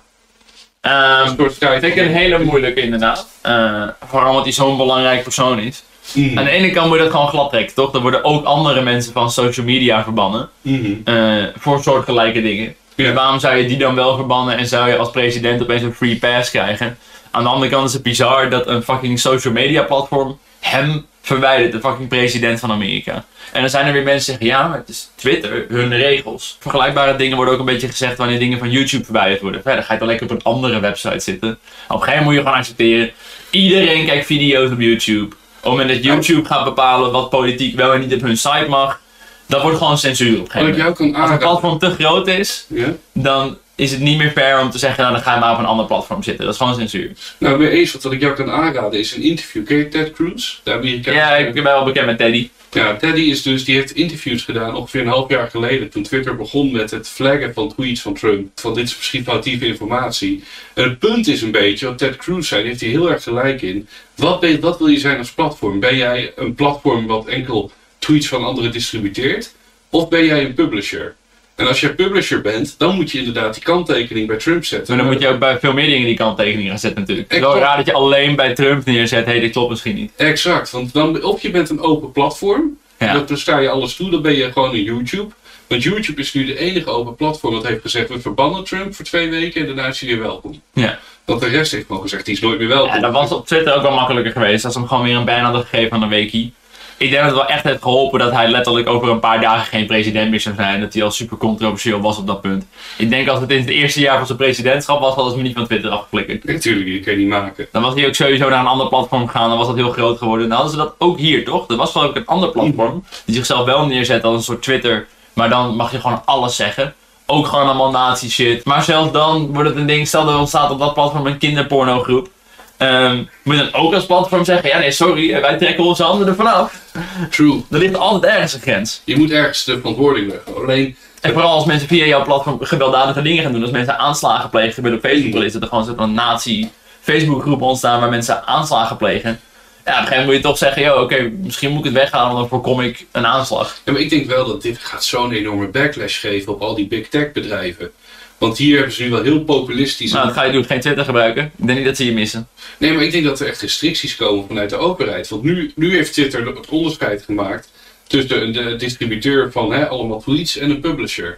[1.38, 3.28] Soort strijd vind ik een hele moeilijke inderdaad.
[3.42, 5.84] Eh, vooral omdat hij zo'n belangrijk persoon is.
[6.14, 6.38] Mhm.
[6.38, 7.92] Aan de ene kant moet je dat gewoon glad trekken, toch?
[7.92, 10.50] Dan worden ook andere mensen van social media verbannen.
[10.62, 10.92] Mhm.
[11.04, 12.76] eh, voor soortgelijke dingen.
[12.96, 13.06] Ja.
[13.06, 15.94] Dus waarom zou je die dan wel verbannen en zou je als president opeens een
[15.94, 16.98] free pass krijgen?
[17.38, 21.72] Aan de andere kant is het bizar dat een fucking social media platform hem verwijdert,
[21.72, 23.26] de fucking president van Amerika.
[23.52, 26.58] En dan zijn er weer mensen die zeggen, ja, maar het is Twitter, hun regels.
[26.60, 29.62] Vergelijkbare dingen worden ook een beetje gezegd wanneer dingen van YouTube verwijderd worden.
[29.62, 31.50] Verder ga je dan lekker op een andere website zitten.
[31.50, 31.58] Op
[31.96, 33.12] een gegeven moment moet je gewoon accepteren,
[33.50, 35.26] iedereen kijkt video's op YouTube.
[35.26, 38.66] Op het moment dat YouTube gaat bepalen wat politiek wel en niet op hun site
[38.70, 39.00] mag,
[39.46, 41.16] dat wordt gewoon censuur op een gegeven moment.
[41.18, 42.94] Als een platform te groot is, Ja?
[43.14, 45.60] dan is het niet meer fair om te zeggen, nou dan ga je maar op
[45.60, 46.46] een ander platform zitten.
[46.46, 47.12] Dat is gewoon censuur.
[47.38, 47.92] Nou, mee eens.
[47.92, 49.66] Wat ik jou kan aanraden is een interview.
[49.66, 50.60] Ken je Ted Cruz?
[50.64, 51.20] De Amerikaanse...
[51.20, 52.50] Ja, ik ben wel bekend met Teddy.
[52.72, 55.90] Ja, Teddy is dus, die heeft interviews gedaan ongeveer een half jaar geleden.
[55.90, 58.60] Toen Twitter begon met het flaggen van tweets van Trump.
[58.60, 60.44] Van dit is misschien foutieve informatie.
[60.74, 63.24] En het punt is een beetje, wat Ted Cruz zei, daar heeft hij heel erg
[63.24, 63.88] gelijk in.
[64.16, 65.80] Wat, ben, wat wil je zijn als platform?
[65.80, 69.54] Ben jij een platform wat enkel tweets van anderen distributeert?
[69.90, 71.16] Of ben jij een publisher?
[71.58, 74.96] En als jij publisher bent, dan moet je inderdaad die kanttekening bij Trump zetten.
[74.96, 77.28] Maar dan moet je ook bij veel meer dingen die kanttekeningen gaan zetten natuurlijk.
[77.32, 80.12] Het is wel raar dat je alleen bij Trump neerzet, hé, dit klopt misschien niet.
[80.16, 83.14] Exact, want dan, of je bent een open platform, Ja.
[83.14, 85.34] dat dan sta je alles toe, dan ben je gewoon een YouTube.
[85.68, 89.06] Want YouTube is nu de enige open platform dat heeft gezegd, we verbannen Trump voor
[89.06, 90.62] twee weken en daarna is hij weer welkom.
[90.74, 91.00] Ja.
[91.26, 92.94] Want de rest heeft gewoon gezegd, die is nooit meer welkom.
[92.96, 95.26] ja, dat was op Twitter ook wel makkelijker geweest als ze hem gewoon weer een
[95.26, 96.54] baan hadden gegeven aan een weekie.
[97.00, 99.66] Ik denk dat het wel echt heeft geholpen dat hij letterlijk over een paar dagen
[99.66, 100.82] geen president meer zou zijn.
[100.82, 102.66] Dat hij al super controversieel was op dat punt.
[102.98, 105.48] Ik denk als het in het eerste jaar van zijn presidentschap was, hadden ze hem
[105.48, 106.44] niet van Twitter afgeflikkerd.
[106.44, 107.68] Natuurlijk, die kan je niet maken.
[107.72, 110.18] Dan was hij ook sowieso naar een ander platform gegaan, dan was dat heel groot
[110.18, 110.48] geworden.
[110.48, 111.70] Dan hadden ze dat ook hier, toch?
[111.70, 115.08] Er was wel ook een ander platform die zichzelf wel neerzet als een soort Twitter,
[115.34, 116.94] maar dan mag je gewoon alles zeggen.
[117.26, 118.66] Ook gewoon allemaal nazi shit.
[118.66, 122.30] Maar zelfs dan wordt het een ding, stel er ontstaat op dat platform een kinderpornogroep.
[122.78, 126.28] Ehm moet je dan ook als platform zeggen, ja nee sorry, wij trekken onze handen
[126.28, 126.82] ervan af.
[127.30, 127.64] True.
[127.72, 129.02] Er ligt altijd ergens een grens.
[129.04, 130.56] Je moet ergens de verantwoording leggen.
[130.56, 133.62] Alleen, En vooral als mensen via jouw platform gewelddadige dingen gaan doen.
[133.62, 135.54] Als mensen aanslagen plegen, gebeurt op Facebook eens.
[135.54, 136.70] Dat er gewoon zo'n nazi
[137.02, 139.40] Facebookgroep ontstaan waar mensen aanslagen plegen.
[139.86, 141.94] Ja, op een gegeven moment moet je toch zeggen, joh, oké, misschien moet ik het
[141.94, 143.78] weghalen, want dan voorkom ik een aanslag.
[143.86, 146.88] ja, maar ik denk wel dat dit gaat zo'n enorme backlash geven op al die
[146.88, 147.92] big tech bedrijven.
[148.38, 150.12] Want hier hebben ze nu wel heel populistisch...
[150.12, 151.44] Nou, dat ga je doen, geen Twitter gebruiken.
[151.58, 152.48] Ik denk niet dat ze je missen.
[152.78, 155.28] Nee, maar ik denk dat er echt restricties komen vanuit de overheid.
[155.28, 157.70] Want nu, nu heeft Twitter het onderscheid gemaakt
[158.08, 161.38] tussen de distributeur van hè, allemaal tweets en een publisher.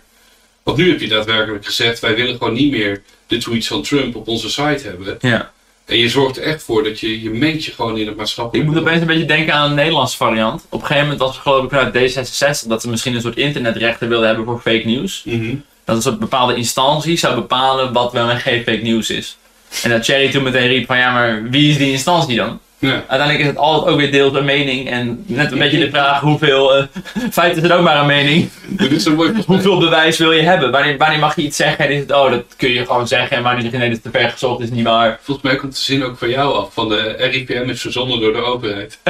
[0.64, 4.16] Want nu heb je daadwerkelijk gezegd, wij willen gewoon niet meer de tweets van Trump
[4.16, 5.18] op onze site hebben.
[5.22, 5.52] Ja.
[5.86, 8.16] En je zorgt er echt voor dat je, je mengt je gewoon in het Ik
[8.16, 8.70] maatschappelijk.
[8.70, 10.66] moet opeens een beetje denken aan een Nederlandse variant.
[10.70, 12.14] Op een gegeven moment was het geloof ik vanuit
[12.64, 15.22] D66 dat ze misschien een soort internetrechten wilden hebben voor fake news.
[15.26, 15.56] Mhm.
[15.90, 19.38] Dat een bepaalde instantie zou bepalen wat wel en geen fake news is.
[19.84, 22.60] En dat Cherry toen meteen riep van ja, maar wie is die instantie dan?
[22.80, 22.92] Ja.
[22.92, 26.20] Uiteindelijk is het altijd ook weer deels een mening en net een beetje de vraag
[26.20, 26.84] hoeveel, eh
[27.32, 28.50] feiten is het ook maar een mening.
[28.78, 30.72] Is een Hoeveel bewijs wil je hebben?
[30.72, 33.38] Wanneer, wanneer mag je iets zeggen en is het, oh dat kun je gewoon zeggen
[33.38, 35.20] en wanneer nee, dat is te ver gezocht, is niet waar.
[35.22, 36.74] Volgens mij komt de zin ook van jou af.
[36.74, 39.00] Van de RIPM is verzonnen door de overheid.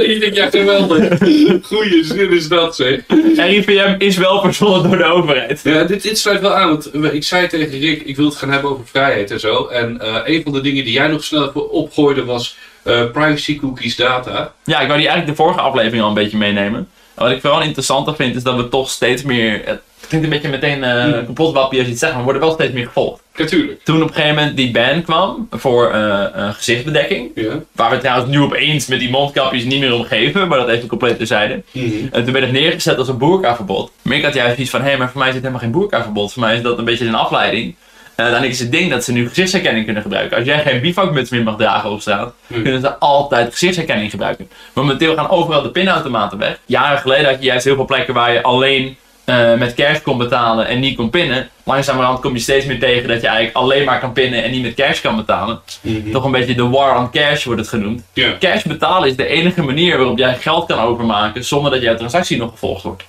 [0.12, 1.18] ik denk, ja, geweldig.
[1.62, 3.00] Goeie zin is dat, zeg.
[3.36, 5.60] RIVM is wel verzonnen door de overheid.
[5.64, 6.68] Ja, dit, dit sluit wel aan.
[6.68, 9.66] Want ik zei tegen Rick, ik wil het gaan hebben over vrijheid en zo.
[9.66, 12.39] En eh, een van de dingen die jij nog snel even opgooide was
[12.82, 14.52] eh, privacy cookies data.
[14.64, 16.88] Ja, ik wou die eigenlijk de vorige aflevering al een beetje meenemen.
[17.14, 19.62] En wat ik vooral interessanter vind is dat we toch steeds meer.
[19.64, 22.86] Het klinkt een beetje meteen als je het zegt, maar we worden wel steeds meer
[22.86, 23.22] gevolgd.
[23.40, 23.84] Natuurlijk.
[23.84, 27.30] Toen op een gegeven moment die ban kwam voor eh, gezichtsbedekking.
[27.34, 27.52] Ja.
[27.72, 30.88] Waar we trouwens nu opeens met die mondkapjes niet meer om geven, maar dat even
[30.88, 31.62] compleet terzijde.
[31.72, 31.86] Mhm.
[32.12, 33.92] En toen werd het neergezet als een boerkaverbod.
[34.02, 36.32] Maar ik had juist iets van, hé, maar voor mij is het helemaal geen boerkaverbod.
[36.32, 37.74] Voor mij is dat een beetje een afleiding.
[38.20, 40.36] Uiteindelijk is het ding dat ze nu gezichtsherkenning kunnen gebruiken.
[40.36, 42.62] Als jij geen bivakmuts meer mag dragen op straat, Hmm.
[42.62, 44.50] kunnen ze altijd gezichtsherkenning gebruiken.
[44.72, 46.58] Momenteel gaan overal de pinautomaten weg.
[46.66, 50.18] Jaren geleden had je juist heel veel plekken waar je alleen eh, met cash kon
[50.18, 51.48] betalen en niet kon pinnen.
[51.64, 54.62] Langzamerhand kom je steeds meer tegen dat je eigenlijk alleen maar kan pinnen en niet
[54.62, 55.60] met cash kan betalen.
[55.80, 56.10] Mhm.
[56.12, 58.02] Toch een beetje de war on cash wordt het genoemd.
[58.40, 62.36] Cash betalen is de enige manier waarop jij geld kan overmaken zonder dat jouw transactie
[62.36, 63.02] nog gevolgd wordt.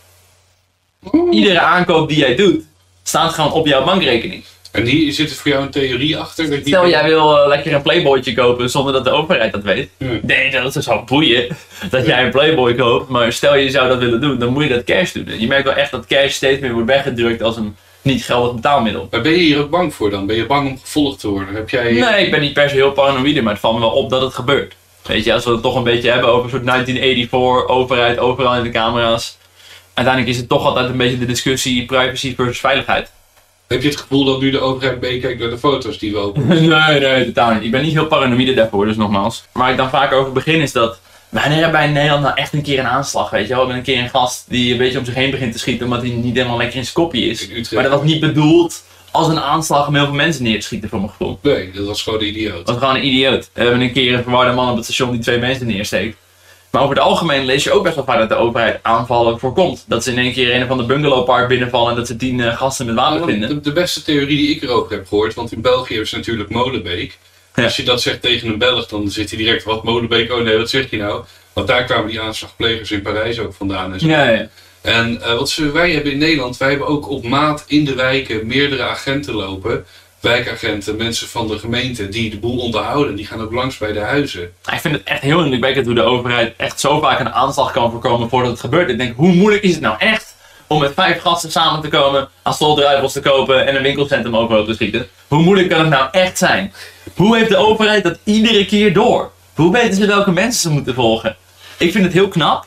[1.31, 2.63] Iedere aankoop die jij doet,
[3.03, 4.43] staat gewoon op jouw bankrekening.
[4.71, 6.49] En hier zit er voor jou een theorie achter.
[6.49, 9.89] Dat Stel jij wil eh, lekker een playboytje kopen zonder dat de overheid dat weet.
[9.97, 10.07] Ja.
[10.21, 11.57] Nee, dat is zo boeien
[11.89, 13.09] dat jij een playboy koopt.
[13.09, 15.39] Maar stel je zou dat willen doen, dan moet je dat cash doen.
[15.39, 19.07] Je merkt wel echt dat cash steeds meer wordt weggedrukt als een niet geldig betaalmiddel.
[19.11, 20.25] Maar ben je hier ook bang voor dan?
[20.25, 21.55] Ben je bang om gevolgd te worden?
[21.55, 21.91] Heb jij...
[21.91, 24.21] Nee, ik ben niet per se heel paranoïde, maar het valt me wel op dat
[24.21, 24.75] het gebeurt.
[25.01, 28.55] Weet je, als we het toch een beetje hebben over een soort 1984, overheid, overal
[28.55, 29.37] in de camera's.
[29.93, 33.11] Uiteindelijk is het toch altijd een beetje de discussie privacy versus veiligheid.
[33.71, 36.47] Heb je het gevoel dat nu de overheid meekijkt naar de foto's die we openen?
[36.67, 37.63] nee, nee, totaal niet.
[37.63, 39.43] Ik ben niet heel paranoïde daarvoor, dus nogmaals.
[39.51, 40.99] Waar ik dan vaak over begin is dat.
[41.29, 43.67] Wanneer hebben wij in Nederland nou echt een keer een aanslag, weet je wel?
[43.67, 46.01] Met een keer een gast die een beetje om zich heen begint te schieten omdat
[46.01, 47.71] hij niet helemaal lekker in zijn kopje is.
[47.71, 50.89] Maar dat was niet bedoeld als een aanslag om heel veel mensen neer te schieten,
[50.89, 51.39] voor mijn gevoel.
[51.41, 52.65] Nee, dat was gewoon een idioot.
[52.65, 53.49] Dat was gewoon een idioot.
[53.53, 56.17] We hebben een keer een verwarde man op het station die twee mensen neersteekt.
[56.71, 59.85] Maar over het algemeen lees je ook best wel vaak dat de overheid aanvallen voorkomt.
[59.87, 62.57] Dat ze in één keer een of ander bungalowpark binnenvallen en dat ze tien eh,
[62.57, 63.49] gasten met wapen vinden.
[63.49, 67.17] De, de beste theorie die ik erover heb gehoord, want in België is natuurlijk Molenbeek.
[67.55, 67.63] Ja.
[67.63, 70.31] Als je dat zegt tegen een Belg, dan zit hij direct, wat Molenbeek?
[70.31, 71.23] Oh nee, wat zeg je nou?
[71.53, 73.93] Want daar kwamen die aanslagplegers in Parijs ook vandaan.
[73.93, 74.07] En, zo.
[74.07, 74.49] Ja, ja.
[74.81, 77.95] en eh, wat ze, wij hebben in Nederland, wij hebben ook op maat in de
[77.95, 79.85] wijken meerdere agenten lopen.
[80.21, 83.15] Wijkagenten, mensen van de gemeente die de boel onderhouden.
[83.15, 84.41] Die gaan ook langs bij de huizen.
[84.71, 87.91] Ik vind het echt heel indrukwekkend hoe de overheid echt zo vaak een aanslag kan
[87.91, 88.89] voorkomen voordat het gebeurt.
[88.89, 90.35] Ik denk, hoe moeilijk is het nou echt
[90.67, 94.73] om met vijf gasten samen te komen, assaultruivels te kopen en een winkelcentrum overhoop te
[94.73, 95.07] schieten?
[95.27, 96.73] Hoe moeilijk kan het nou echt zijn?
[97.15, 99.31] Hoe heeft de overheid dat iedere keer door?
[99.55, 101.35] Hoe weten ze welke mensen ze moeten volgen?
[101.77, 102.65] Ik vind het heel knap.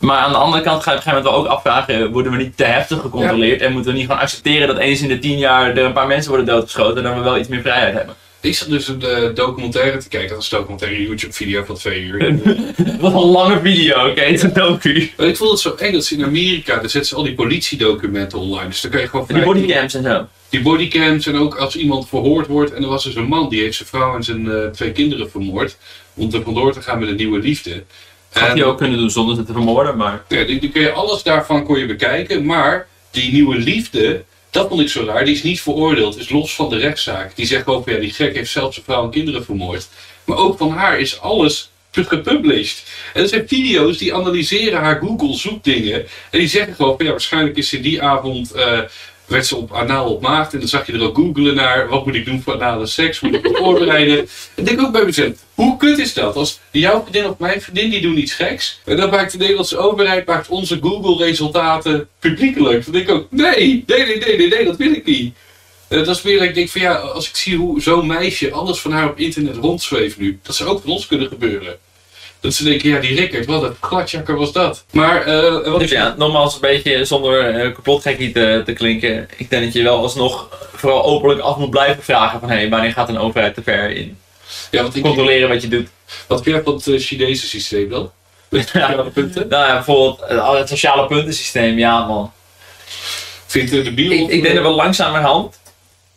[0.00, 2.32] Maar aan de andere kant ga je op een gegeven moment wel ook afvragen, worden
[2.32, 3.60] we niet te heftig gecontroleerd?
[3.60, 6.06] En moeten we niet gewoon accepteren dat eens in de tien jaar er een paar
[6.06, 8.14] mensen worden doodgeschoten en dan we wel iets meer vrijheid hebben?
[8.42, 10.30] Ik zat dus een eh, documentaire te kijken.
[10.30, 12.38] Dat is een documentaire YouTube-video van twee uur.
[13.00, 14.20] Wat een lange video, oké?
[14.20, 15.10] Het is een docu.
[15.16, 17.34] Maar ik voel het zo eng dat ze in Amerika, daar zetten ze al die
[17.34, 18.68] politiedocumenten online.
[18.68, 20.26] Dus dan kan je gewoon En die bodycams en zo.
[20.48, 22.72] die bodycams en ook als iemand verhoord wordt.
[22.72, 25.30] En er was dus een man die heeft zijn vrouw en zijn eh, twee kinderen
[25.30, 25.76] vermoord.
[26.14, 27.84] Om er vandoor te gaan met een nieuwe liefde.
[28.32, 30.22] Had En- hij ook kunnen doen zonder ze te vermoorden, maar...
[30.28, 32.44] Ja, die, die kun je, alles daarvan kon je bekijken.
[32.46, 35.24] Maar die nieuwe liefde, dat vond ik zo raar.
[35.24, 37.36] Die is niet veroordeeld, is los van de rechtszaak.
[37.36, 39.88] Die zegt ook, ja, die gek heeft zelfs zijn vrouw en kinderen vermoord.
[40.24, 42.82] Maar ook van haar is alles gepublished.
[43.14, 46.06] En er zijn video's die analyseren haar Google zoekdingen.
[46.30, 48.52] En die zeggen gewoon, ja, waarschijnlijk is ze die avond...
[48.52, 48.78] eh,
[49.30, 52.06] werd ze op anaal op maagd en dan zag je er ook googelen naar wat
[52.06, 54.18] moet ik doen voor anale seks, moet ik me voorbereiden.
[54.54, 57.60] En ik denk ook bij mezelf, hoe kut is dat als jouw vriendin of mijn
[57.60, 62.08] vriendin die doen iets geks en dan maakt de Nederlandse overheid maakt onze Google resultaten
[62.18, 62.84] publiekelijk.
[62.84, 65.34] Dan denk ik ook, nee, nee, nee, nee, nee, nee dat wil ik niet.
[65.88, 68.78] En dat is weer ik denk van ja, als ik zie hoe zo'n meisje alles
[68.80, 71.78] van haar op internet rondzweeft nu, dat zou ook van ons kunnen gebeuren.
[72.40, 74.84] Dat ze denken, ja die Rickert, wat een gladjakker was dat.
[74.92, 79.28] Maar, eh wat Dus ja, nogmaals een beetje zonder eh, kapot gekkie te, te klinken.
[79.36, 82.50] Ik denk dat je wel alsnog vooral openlijk af moet blijven vragen van...
[82.50, 84.18] Hé, wanneer gaat een overheid te ver in
[84.70, 85.88] ja, wat, ik, controleren wat je doet?
[86.26, 88.10] wat vind jij van het eh, Chinese systeem dan?
[88.48, 88.86] Met Ja.
[88.86, 89.48] sociale punten?
[89.48, 92.32] Nou ja, bijvoorbeeld eh, het sociale puntensysteem, ja man.
[93.46, 94.10] Vindt de debiel?
[94.10, 95.58] Ik, ik denk dat we langzamerhand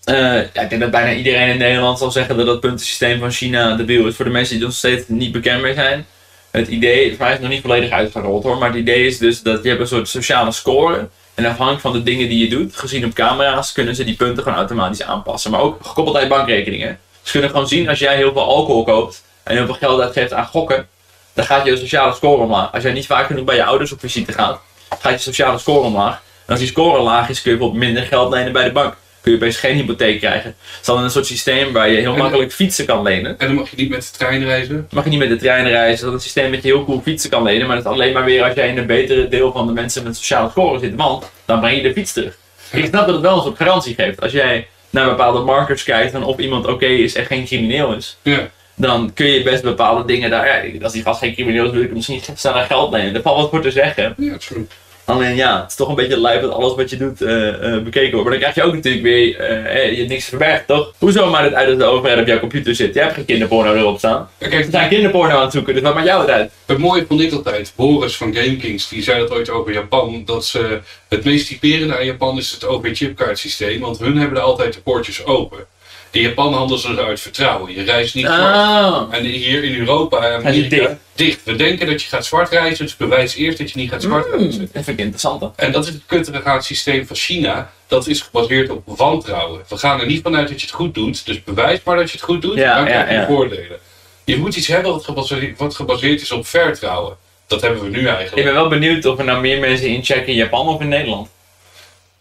[0.03, 0.15] Eh,
[0.53, 3.75] ja, ik denk dat bijna iedereen in Nederland zal zeggen dat het puntensysteem van China
[3.75, 4.15] de wiel is.
[4.15, 6.05] Voor de mensen die er nog steeds niet bekend mee zijn.
[6.53, 9.17] Het idee, voor mij is het nog niet volledig uitgerold hoor, maar het idee is
[9.17, 11.09] dus dat je hebt een soort sociale score.
[11.33, 14.43] En afhankelijk van de dingen die je doet, gezien op camera's, kunnen ze die punten
[14.43, 15.51] gewoon automatisch aanpassen.
[15.51, 16.99] Maar ook gekoppeld aan je bankrekeningen.
[17.21, 20.33] Ze kunnen gewoon zien als jij heel veel alcohol koopt en heel veel geld uitgeeft
[20.33, 20.87] aan gokken,
[21.33, 22.71] dan gaat je sociale score omlaag.
[22.71, 24.59] Als jij niet vaak genoeg bij je ouders op visite gaat,
[24.99, 26.21] gaat je sociale score omlaag.
[26.45, 28.95] En als die score laag is, kun je bijvoorbeeld minder geld lenen bij de bank.
[29.23, 30.49] Kun je opeens geen hypotheek krijgen.
[30.59, 33.39] Het is dan een soort systeem waar je heel En- makkelijk fietsen kan lenen.
[33.39, 34.87] En dan mag je niet met de trein reizen.
[34.91, 36.05] Mag je niet met de trein reizen.
[36.05, 37.67] Dat is een systeem dat je heel cool fietsen kan lenen.
[37.67, 40.03] Maar dat is alleen maar weer als jij in een betere deel van de mensen
[40.03, 40.95] met sociale score zit.
[40.95, 42.37] Want dan breng je de fiets terug.
[42.71, 44.21] Ik snap dat het wel een soort garantie geeft.
[44.21, 48.17] Als jij naar bepaalde markers kijkt van of iemand oké is en geen crimineel is.
[48.21, 48.49] Ja.
[48.75, 50.67] Dan kun je best bepaalde dingen daar.
[50.67, 53.15] Ja, als die gast geen crimineel is, wil ik hem misschien sneller geld lenen.
[53.15, 54.13] Er valt wat voor te zeggen.
[54.17, 54.67] Ja, true.
[55.05, 57.83] Alleen ja, het is toch een beetje lijp dat alles wat je doet eh, eh,
[57.83, 58.29] bekeken wordt.
[58.29, 60.93] Maar dan krijg je ook natuurlijk weer, eh, je niks te verbergen, toch?
[60.97, 62.93] Hoezo maakt het uit dat de overheid op jouw computer zit?
[62.93, 64.29] Jij hebt geen kinderporno erop staan.
[64.37, 66.51] Kijk, Ze zijn kinderporno aan het zoeken, dus wat maakt jou het uit?
[66.65, 70.45] Het mooie vond ik altijd, Boris van GameKings, die zei dat ooit over Japan, dat
[70.45, 70.79] ze
[71.09, 75.25] het meest typerende aan Japan is het OV-chipkaartsysteem, want hun hebben er altijd de poortjes
[75.25, 75.65] open.
[76.13, 77.73] In Japan handelen ze eruit vertrouwen.
[77.73, 78.55] Je reist niet zwart.
[78.55, 79.03] Ah.
[79.11, 80.91] En hier in Europa en Amerika, dicht.
[81.15, 81.39] dicht.
[81.43, 84.27] We denken dat je gaat zwart reizen, dus bewijs eerst dat je niet gaat zwart
[84.33, 84.59] reizen.
[84.59, 85.43] Dat vind ik interessant.
[85.55, 87.71] En dat is het kuttige aan het systeem van China.
[87.87, 89.61] Dat is gebaseerd op wantrouwen.
[89.67, 91.25] We gaan er niet vanuit dat je het goed doet.
[91.25, 92.55] Dus bewijs maar dat je het goed doet.
[92.55, 93.77] Ja, dan krijg je ja, voordelen.
[94.23, 97.15] Je moet iets hebben wat gebaseerd, wat gebaseerd is op vertrouwen.
[97.47, 98.45] Dat hebben we nu Ik eigenlijk.
[98.45, 101.29] ben wel benieuwd of er nou meer mensen inchecken in Japan of in Nederland.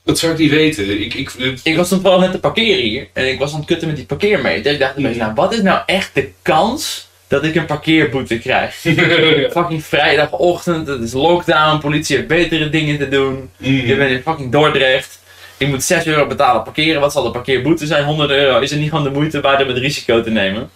[0.05, 1.01] Dat zou ik niet weten.
[1.01, 1.33] Ik, ik,
[1.63, 3.97] Ik was toen vooral net te parkeren hier en ik was aan het kutten met
[3.97, 4.73] die parkeermeter.
[4.73, 8.75] Ik dacht opeens, nou wat is nou echt de kans dat ik een parkeerboete krijg?
[9.53, 13.51] fucking vrijdagochtend, het is lockdown, politie heeft betere dingen te doen.
[13.57, 13.87] Mm.
[13.87, 15.21] Je bent in fucking Dordrecht.
[15.57, 17.01] Ik moet 6 euro betalen parkeren.
[17.01, 18.05] Wat zal de parkeerboete zijn?
[18.05, 18.61] 100 euro.
[18.61, 20.71] Is het niet gewoon de moeite waard om het risico te nemen?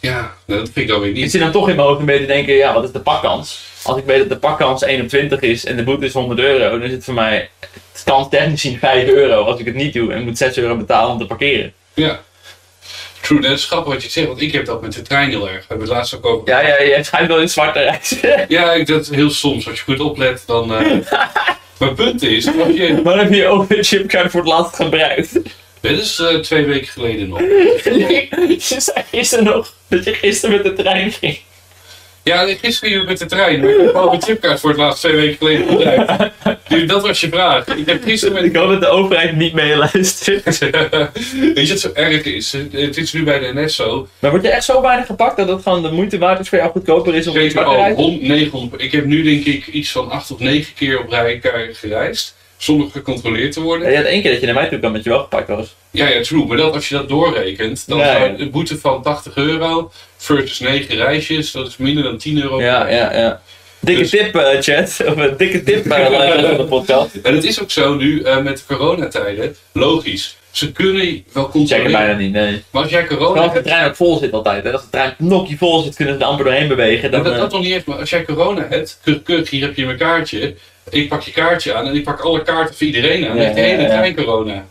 [0.00, 1.30] Ja, dat vind ik dan weer Ik niet.
[1.30, 3.60] zit dan toch in mijn hoofd een beetje te denken, ja, wat is de pakkans?
[3.84, 6.40] Als ik weet dat de pakkans 1 op 20 is en de boete is 100
[6.40, 7.48] euro, dan is het voor mij,
[7.92, 10.56] het kan technisch gezien 5 euro als ik het niet doe en ik moet 6
[10.56, 11.72] euro betalen om te parkeren.
[11.94, 12.20] Ja.
[13.20, 15.48] True, dat is grappig wat je zegt, want ik heb dat met de trein heel
[15.48, 15.58] erg.
[15.58, 16.48] We hebben het laatst ook over.
[16.48, 18.44] Ja, ja, je schijnt wel in zwarte reizen.
[18.48, 19.68] Ja, ik, dat heel soms.
[19.68, 20.74] Als je goed oplet, dan.
[20.74, 20.90] eh
[21.78, 25.32] Mijn punt is, als je, Maar heb je je OV-chipkaart voor het laatst gebruikt?
[25.80, 27.38] dit is eh, twee weken geleden nog.
[28.68, 31.38] je zei gisteren nog dat je gisteren met de trein ging.
[32.24, 33.60] Ja, gisteren hier met de trein.
[33.60, 36.32] Maar ik heb al mijn chipkaart voor het laatst twee weken geleden gebruikt.
[36.68, 37.66] Dus dat was je vraag.
[37.66, 40.58] Ik heb gisteren met Ik hoop dat de overheid niet meeluistert.
[41.54, 42.52] Weet je wat zo erg is?
[42.52, 44.08] Het is nu bij de NS zo.
[44.18, 46.58] Maar word je echt zo weinig gepakt dat het gewoon de moeite waard is voor
[46.58, 47.96] jou goedkoper is om te al rijden?
[47.96, 51.40] 100, 900, ik heb nu denk ik iets van 8 of 9 keer op rij
[51.72, 52.34] gereisd.
[52.64, 53.86] Zonder gecontroleerd te worden.
[53.86, 55.48] Ja, je had één keer dat je naar mij toe kwam dat je wel gepakt
[55.48, 55.74] was.
[55.90, 56.46] Ja, ja, true.
[56.46, 58.34] Maar dat, als je dat doorrekent, dan zou ja.
[58.38, 62.60] een boete van 80 euro versus 9 reisjes, dat is minder dan 10 euro.
[62.62, 63.40] Ja, ja, ja.
[63.80, 65.00] Dikke Dus- tip, eh, chat.
[65.08, 67.14] Of een dikke tip bij luisteren van de podcast.
[67.22, 70.36] En het is ook zo nu eh, met de coronatijden, logisch.
[70.50, 71.92] Ze kunnen wel Checken controleren.
[71.92, 72.62] bijna niet, nee.
[72.70, 74.64] Maar als jij corona Vooral als de hebt, trein ook vol zit altijd.
[74.64, 74.72] Hè.
[74.72, 77.10] Als de trein nokkie vol zit, kunnen ze er amper doorheen bewegen.
[77.10, 79.62] Dan, dat, eh, dat nog niet eens, maar als jij corona hebt, keurig, keurig, hier
[79.62, 80.54] heb je mijn kaartje.
[80.90, 83.36] Ik pak je kaartje aan en ik pak alle kaarten voor iedereen aan.
[83.36, 84.66] Ja, heeft de hele trein corona.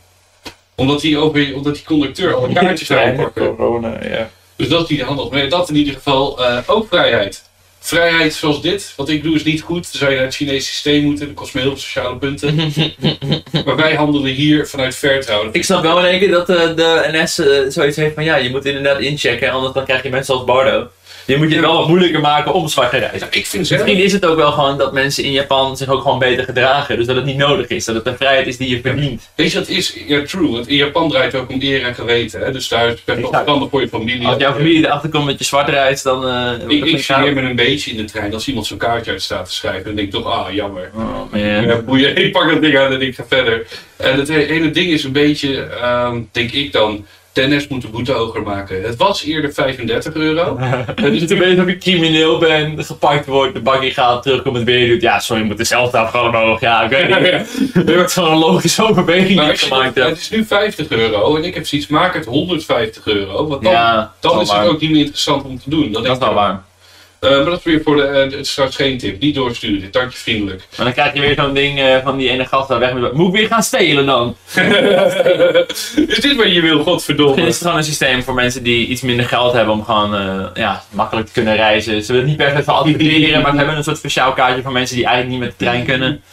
[0.76, 3.56] Omdat die, over, omdat die conducteur alle kaartjes aan trein, pakken.
[3.56, 4.30] corona, ja.
[4.56, 5.30] Dus dat is niet handig.
[5.30, 7.44] Maar dat in ieder geval eh, ook vrijheid.
[7.80, 9.92] Vrijheid zoals dit, wat ik doe is niet goed.
[9.92, 12.56] Dan zou je naar het Chinese systeem moeten, dat kost me heel veel sociale punten.
[13.66, 15.50] maar wij handelen hier vanuit vertrouwen.
[15.52, 18.36] Ik snap wel in één keer dat eh, de NS eh, zoiets heeft van ja,
[18.36, 20.88] je moet inderdaad inchecken, anders dan krijg je mensen als Bardo.
[21.26, 23.20] Je moet je het wel wat moeilijker maken om zwart te reizen.
[23.20, 26.02] Ja, ik vind Misschien is het ook wel gewoon dat mensen in Japan zich ook
[26.02, 26.98] gewoon beter gedragen.
[26.98, 27.86] Dus dat het niet nodig is.
[27.86, 29.30] Dat het een vrijheid is die je verdient.
[29.36, 29.98] weet je het is?
[30.08, 30.52] Ja, true.
[30.52, 32.42] Want in Japan draait het ook om eer en geweten.
[32.42, 32.52] Hè?
[32.52, 33.36] Dus daar wel Exact.
[33.36, 34.28] verstandig voor je familie.
[34.28, 36.20] Als jouw familie erachter komt dat je zwart reist, dan...
[36.20, 39.46] wordt Ik, ik me een beetje in de trein als iemand zo'n kaartje uit staat
[39.46, 39.84] te schrijven.
[39.84, 40.92] Dan denk ik toch, ah, jammer.
[40.96, 41.40] Oh.
[41.40, 43.66] Ja, boeien, ik pak dat ding aan en ik ga verder.
[43.98, 47.88] En het he- hele ding is een beetje, ehm, denk ik dan, Dennis moet de
[47.88, 48.84] boete hoger maken.
[48.84, 50.58] Het was eerder 35 euro.
[50.96, 54.88] Dus het weet of je crimineel bent, gepakt wordt, de in gaat, terugkomt het weer
[54.88, 55.02] doet.
[55.02, 56.60] Ja, sorry, je moet dezelfde afgaan omhoog.
[56.60, 57.86] Ja, ik weet niet.
[57.90, 61.54] Er wordt gewoon een logische overweging gemaakt dat- het is nu 50 euro en ik
[61.54, 63.48] heb zoiets, maak het 150 euro.
[63.48, 65.92] Want dan, Ja, dan dat is het ook niet meer interessant om te doen.
[65.92, 66.36] Dat denk is wel ik.
[66.36, 66.64] waar.
[67.24, 69.20] Eh, maar dat is weer voor de, eh, het is straks geen tip.
[69.20, 70.62] Niet doorsturen, dank je vriendelijk.
[70.78, 73.14] Maar dan krijg je weer zo'n ding eh, van die ene gast daar weg met...
[73.14, 74.36] Moet ik weer gaan stelen dan?
[76.08, 77.42] is dit wat je wil, godverdomme?
[77.42, 80.84] is het gewoon een systeem voor mensen die iets minder geld hebben om gewoon ja,
[80.90, 82.04] makkelijk te kunnen reizen.
[82.04, 84.62] Ze willen het niet per se van adverteren, maar ze hebben een soort speciaal kaartje
[84.62, 86.24] voor mensen die eigenlijk niet met de trein kunnen.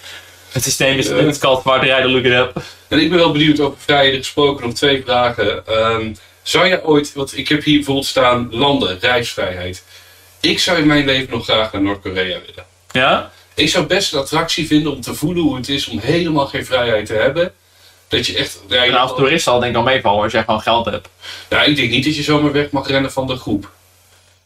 [0.52, 2.62] Het systeem is it's called smart rijden, look it up.
[2.88, 4.66] En ik ben wel benieuwd over vrijheden gesproken.
[4.66, 5.66] Nog twee vragen.
[5.66, 6.12] Ehm,
[6.42, 9.84] zou jij ooit, want ik heb hier bijvoorbeeld staan landen, reisvrijheid.
[10.40, 12.64] Ik zou in mijn leven nog graag naar Noord-Korea willen.
[12.90, 13.30] Ja?
[13.54, 16.66] Ik zou best een attractie vinden om te voelen hoe het is om helemaal geen
[16.66, 17.52] vrijheid te hebben.
[18.08, 18.60] Dat je echt.
[18.68, 21.08] Ja, En als toerist zal het denk ik al meevallen als jij gewoon geld hebt.
[21.48, 23.70] Ja, ik denk niet dat je zomaar weg mag rennen van de groep.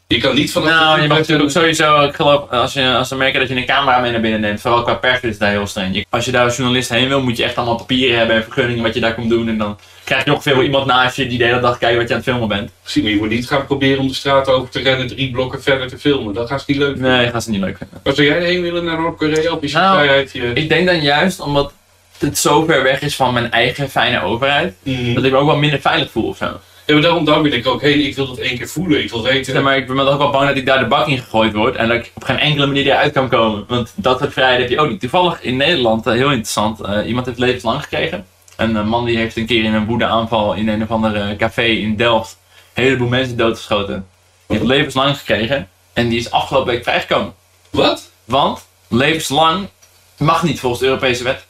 [0.06, 3.08] Je kan niet van de Nou, je mag natuurlijk sowieso, ik geloof, als, je, als
[3.08, 5.50] ze merken dat je een camera mee naar binnen neemt, vooral qua pers is daar
[5.50, 6.06] heel streng.
[6.10, 8.82] Als je daar als journalist heen wil, moet je echt allemaal papieren hebben en vergunningen
[8.82, 9.48] wat je daar komt doen.
[9.48, 12.08] En dan krijg je ongeveer wel iemand naast je die de hele dag kijkt wat
[12.08, 12.70] je aan het filmen bent.
[12.84, 15.62] Zie, maar je moet niet gaan proberen om de straat over te rennen, drie blokken
[15.62, 16.34] verder te filmen.
[16.34, 17.10] Dat gaan ze niet leuk vinden.
[17.16, 18.00] Nee, gaan ze niet leuk vinden.
[18.04, 19.52] Maar zou jij heen willen naar Noord-Korea?
[19.52, 20.50] Of is je Nou, vrijheid je...
[20.54, 21.72] Ik denk dan juist omdat
[22.18, 25.14] het zo ver weg is van mijn eigen fijne overheid, Mhm.
[25.14, 26.60] dat ik me ook wel minder veilig voel of zo.
[26.86, 27.82] Ja, maar daarom, daarom wil ik ook.
[27.82, 29.02] Ik wil dat één keer voelen.
[29.02, 29.54] Ik wil weten.
[29.54, 31.76] Ja, maar ik ben ook wel bang dat ik daar de bak in gegooid word
[31.76, 33.64] en dat ik op geen enkele manier eruit kan komen.
[33.68, 35.00] Want dat soort vrijheid heb je ook niet.
[35.00, 38.26] Toevallig in Nederland, eh, heel interessant, eh, iemand heeft levenslang gekregen.
[38.56, 41.36] Een eh, man die heeft een keer in een woedeaanval in een of ander eh,
[41.36, 42.36] café in Delft
[42.74, 44.06] een heleboel mensen doodgeschoten.
[44.46, 47.34] Die heeft levenslang gekregen en die is afgelopen week vrijgekomen.
[47.70, 48.10] Wat?
[48.24, 49.68] Want levenslang
[50.16, 51.44] mag niet volgens de Europese wet.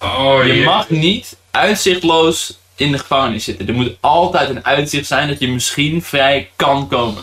[0.00, 0.64] Oh, Je jee.
[0.64, 3.68] mag niet uitzichtloos in de gevangenis zitten.
[3.68, 7.22] Er moet altijd een uitzicht zijn dat je misschien vrij kan komen.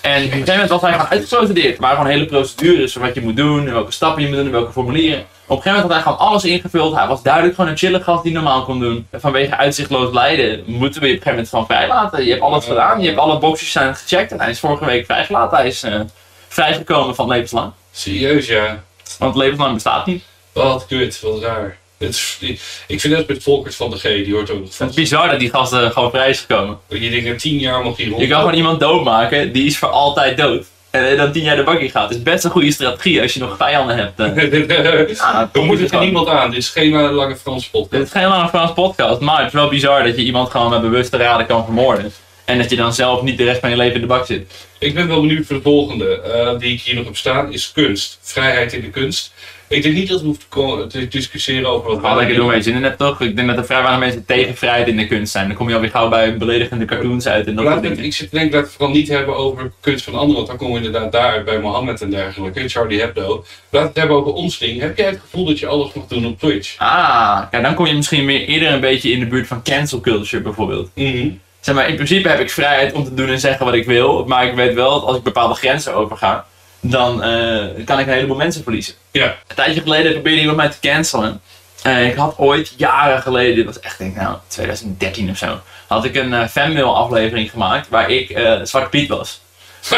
[0.00, 1.74] En op een gegeven moment was hij gewoon uitgeprocedeerd.
[1.74, 4.36] Er waren gewoon hele procedures van wat je moet doen, en welke stappen je moet
[4.36, 5.26] doen, en welke formulieren.
[5.50, 6.94] Op een gegeven moment had hij gewoon alles ingevuld.
[6.94, 9.06] Hij was duidelijk gewoon een chille gast die normaal kon doen.
[9.12, 12.24] Vanwege uitzichtloos lijden moeten we je op een gegeven moment gewoon vrijlaten.
[12.24, 15.04] Je hebt alles gedaan, je hebt alle boxjes zijn gecheckt en hij is vorige week
[15.04, 15.56] vrijgelaten.
[15.58, 16.00] Hij is eh,
[16.48, 17.72] vrijgekomen van levenslang.
[17.92, 18.82] Serieus, ja.
[19.18, 20.24] Want levenslang bestaat niet.
[20.52, 21.78] Wat kut, wat raar.
[21.98, 22.38] Het
[22.86, 25.28] ik vind net met Volkert van de G, die hoort ook nog Het is bizar
[25.30, 26.78] dat die gast eh, gewoon vrij is gekomen.
[26.88, 28.20] Je denkt, na tien jaar mag hij rond.
[28.20, 30.66] Je kan gewoon iemand doodmaken, die is voor altijd dood.
[30.90, 32.08] En dan tien jaar de bak in gaat.
[32.08, 34.20] Het is best een goede strategie als je nog vijanden hebt.
[34.20, 35.08] eh.
[35.16, 36.50] Ja, We moeten er niemand aan.
[36.50, 37.90] Dit is geen eh, lange Frans podcast.
[37.90, 40.70] Dit is geen lange Frans podcast, maar het is wel bizar dat je iemand gewoon
[40.70, 42.12] met bewuste raden kan vermoorden.
[42.44, 44.52] En dat je dan zelf niet de rest van je leven in de bak zit.
[44.78, 47.72] Ik ben wel benieuwd voor de volgende, eh, die ik hier nog heb staan, is
[47.74, 48.18] kunst.
[48.22, 49.32] Vrijheid in de kunst.
[49.70, 52.82] Ik denk niet dat we hoeven te, discussiëren over wat Ga lekker doen zin in
[52.82, 53.20] hebt toch?
[53.20, 55.46] Ik denk dat er vrij weinig mensen tegen vrijheid in de kunst zijn.
[55.48, 58.04] Dan kom je alweer gauw bij beledigende cartoons uit en dat soort dingen.
[58.04, 60.80] ik denken dat we het vooral niet hebben over kunst van anderen, want dan komen
[60.80, 63.28] we inderdaad daar bij Mohammed en dergelijke, Charlie Hebdo.
[63.28, 64.80] Laten we het hebben over ons ding.
[64.80, 66.78] Heb jij het gevoel dat je alles mag doen op Twitch?
[66.78, 70.00] Ah, kijk, dan kom je misschien weer eerder een beetje in de buurt van cancel
[70.00, 70.90] culture bijvoorbeeld.
[70.94, 71.28] Mhm.
[71.60, 74.24] Zeg maar, in principe heb ik vrijheid om te doen en zeggen wat ik wil.
[74.24, 76.46] Maar ik weet wel dat als ik bepaalde grenzen overga,
[76.80, 78.94] dan eh, kan ik een heleboel mensen verliezen.
[79.10, 79.36] Ja.
[79.46, 81.40] Een tijdje geleden probeerde iemand mij te cancelen.
[81.82, 85.60] Eh, ik had ooit, jaren geleden, dit was echt denk ik nou 2013 of zo,
[85.86, 89.40] had ik een eh, fanmail aflevering gemaakt waar ik eh Zwarte Piet was.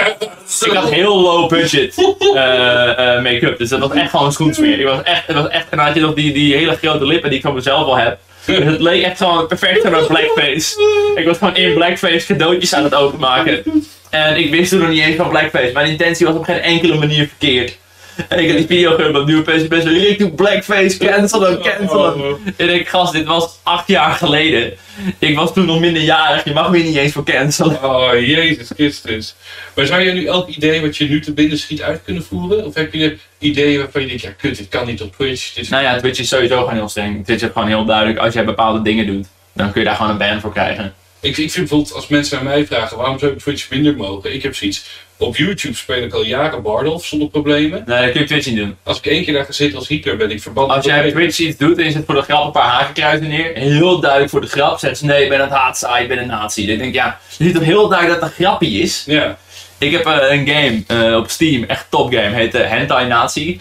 [0.60, 1.96] Ik had heel low budget
[3.22, 4.78] make-up, dus dat was echt gewoon een schoensmeer.
[4.78, 7.06] Ik was echt, het was echt, en dan had je nog die, die hele grote
[7.06, 8.18] lippen die ik van mezelf al heb.
[8.44, 10.74] Dus het leek echt gewoon perfect naar blackface.
[11.14, 13.62] Ik was gewoon in blackface cadeautjes aan het openmaken.
[14.12, 15.70] En ik wist toen nog niet eens van blackface.
[15.72, 17.78] Mijn intentie was op geen enkele manier verkeerd.
[18.28, 21.58] En ik had die video gehoord op nieuwe PC best ik doe blackface, cancel hem,
[21.62, 22.36] cancel hem.
[22.56, 24.72] En ik gast, dit was acht jaar geleden.
[25.18, 27.84] Ik was toen nog minderjarig, je mag me niet eens voor cancelen.
[27.84, 29.34] Oh, Jezus Christus.
[29.74, 32.66] Maar zou jij nu elk idee wat je nu te binnen schiet uit kunnen voeren?
[32.66, 35.54] Of heb je ideeën waarvan je denkt, ja kut, dit kan niet op Twitch.
[35.54, 35.70] Dit.
[35.70, 37.24] Nou ja, Twitch is sowieso gewoon heel streng.
[37.24, 40.10] Twitch is gewoon heel duidelijk, als jij bepaalde dingen doet, dan kun je daar gewoon
[40.10, 40.94] een ban voor krijgen.
[41.22, 44.34] Ik, ik vind bijvoorbeeld, als mensen aan mij vragen, waarom zou ik Twitch minder mogen?
[44.34, 44.84] Ik heb zoiets,
[45.16, 47.82] op YouTube speel ik al jaren Bardolph zonder problemen.
[47.86, 48.76] Nee, dat kun je Twitch niet doen.
[48.82, 50.76] Als ik één keer daar ga zitten als Hitler, ben ik verbannen.
[50.76, 53.28] Als jij op Twitch iets doet en je zet voor de grap een paar hakenkruisen
[53.28, 56.18] neer, heel duidelijk voor de grap, zeggen ze nee, ik ben een haatzaai, ik ben
[56.18, 56.66] een nazi.
[56.66, 59.04] Dan denk ik, ja, je ziet toch heel duidelijk dat het een grapje is.
[59.06, 59.38] Ja.
[59.78, 63.60] Ik heb eh, een game eh, op Steam, echt top game, heet uh, Hentai Nazi.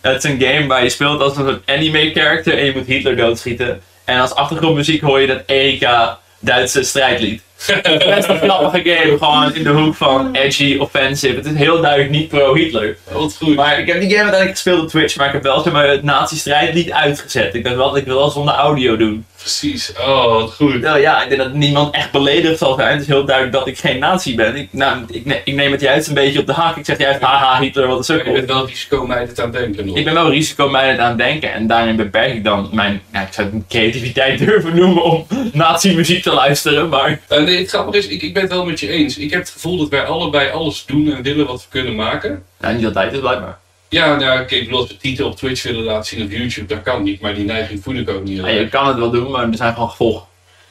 [0.00, 3.16] Het is een game waar je speelt als een anime character en je moet Hitler
[3.16, 3.82] doodschieten.
[4.04, 7.42] En als achtergrondmuziek hoor je dat Erika Duitse strijdlied.
[7.82, 11.34] Best een grappige game, gewoon in de hoek van edgy, offensive.
[11.34, 12.96] Het is heel duidelijk niet pro-Hitler.
[13.12, 13.54] Wat goed.
[13.56, 15.88] Maar ik heb die game uiteindelijk gespeeld op Twitch, maar ik heb wel zeg maar,
[15.88, 17.54] het nazi-strijdlied uitgezet.
[17.54, 19.26] Ik dacht wel dat ik wil wel zonder audio doen.
[19.42, 19.92] Precies.
[20.00, 20.80] Oh, wat goed.
[20.80, 22.92] Nou ja, ik denk dat niemand echt beledigd zal zijn.
[22.92, 24.56] Het is heel duidelijk dat ik geen nazi ben.
[24.56, 26.76] Ik, nou, ik, ne- ik neem het juist een beetje op de hak.
[26.76, 28.32] Ik zeg juist, haha, Hitler, wat een Je sukkel.
[28.32, 29.96] bent wel risicomijdend aan het denken nog.
[29.96, 33.32] Ik ben wel risicomijdend aan het denken en daarin beperk ik dan mijn, nou, ik
[33.32, 37.20] zou het creativiteit durven noemen om nazi-muziek te luisteren, maar...
[37.28, 39.18] Eh, nee, het grappige is, ik, ik ben het wel met je eens.
[39.18, 42.42] Ik heb het gevoel dat wij allebei alles doen en willen wat we kunnen maken.
[42.60, 43.58] Nou, niet altijd, dus blijkbaar.
[43.92, 46.82] Ja, nou, ik bedoel, als we titel op Twitch willen laten zien op YouTube, dat
[46.82, 47.20] kan niet.
[47.20, 48.38] Maar die neiging voel ik ook niet.
[48.38, 50.26] Ja, je kan het wel doen, maar er zijn gewoon gevolgen.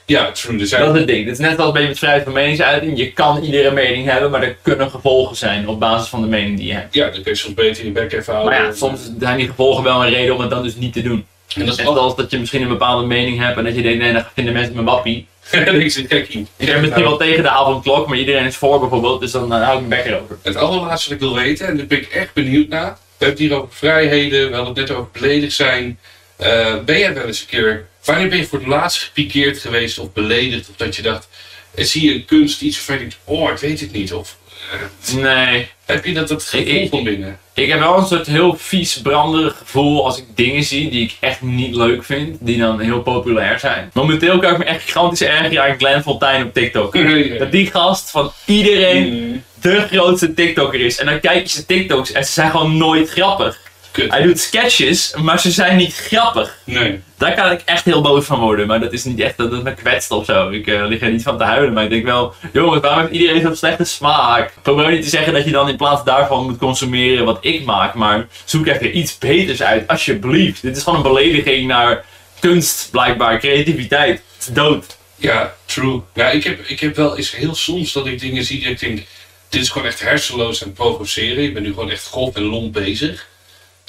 [0.06, 0.60] Ja, true.
[0.60, 1.26] Er zijn Dat is het ding.
[1.26, 2.98] Het is net als bij met vrijheid van meningsuiting.
[2.98, 6.58] Je kan iedere mening hebben, maar er kunnen gevolgen zijn op basis van de mening
[6.58, 6.94] die je hebt.
[6.94, 8.54] Ja, dan kun je soms beter je bek even houden.
[8.54, 11.02] Maar ja, soms zijn die gevolgen wel een reden om het dan dus niet te
[11.02, 11.26] doen.
[11.56, 13.82] En dat is Net als dat je misschien een bepaalde mening hebt en dat je
[13.82, 15.28] denkt, nee, dan vinden mensen me wappie.
[15.56, 16.12] ik zit.
[16.12, 19.64] Ik ben misschien wel tegen de avondklok, maar iedereen is voor bijvoorbeeld, dus dan eh,
[19.64, 20.38] hou ik mijn bek erover.
[20.42, 22.98] Het allerlaatste wat ik wil weten, en daar ben ik echt benieuwd naar.
[23.22, 26.00] We hebben het hier over vrijheden, we hadden het net over beledigd zijn.
[26.36, 30.00] Eh, ben jij wel eens een keer, wanneer ben je voor het laatst gepikeerd geweest
[30.00, 30.70] of beledigd?
[30.70, 31.28] Of dat je dacht,
[31.76, 34.14] eh, zie je een kunst, iets waarvan je denkt, oh ik weet het niet.
[34.14, 34.38] Of
[34.72, 35.68] eh, Nee.
[35.86, 37.40] heb je dat het gevoel van binnen?
[37.62, 41.18] Ik heb wel een soort heel vies, branderig gevoel als ik dingen zie die ik
[41.20, 43.90] echt niet leuk vind, die dan heel populair zijn.
[43.94, 46.98] Momenteel kan ik me echt gigantisch ergeren aan Glenn Fontaine op TikTok.
[47.40, 50.98] Dat die gast van iedereen Mm, de grootste TikToker is.
[50.98, 53.60] En dan kijk je zijn TikToks en ze zijn gewoon nooit grappig.
[53.92, 54.12] Kut.
[54.12, 56.58] Hij doet sketches, maar ze zijn niet grappig.
[56.64, 57.00] Nee.
[57.18, 59.64] Daar kan ik echt heel boos van worden, maar dat is niet echt dat het
[59.64, 60.50] me kwetst of zo.
[60.50, 63.14] Ik eh, lig er niet van te huilen, maar ik denk wel, jongens, waarom heeft
[63.14, 64.54] iedereen zo'n slechte smaak?
[64.62, 67.94] Probeer niet te zeggen dat je dan in plaats daarvan moet consumeren wat ik maak,
[67.94, 70.62] maar zoek even iets beters uit, alsjeblieft.
[70.62, 72.06] Dit is gewoon een belediging naar
[72.40, 74.22] kunst, blijkbaar, creativiteit.
[74.38, 74.98] Het is dood.
[75.16, 76.02] Ja, true.
[76.14, 78.80] Ja, ik heb, ik heb wel eens heel soms dat ik dingen zie dat ik
[78.80, 79.04] denk,
[79.50, 81.44] dit is gewoon echt hersenloos en provoceren.
[81.44, 83.30] Ik ben nu gewoon echt grof en lomp bezig.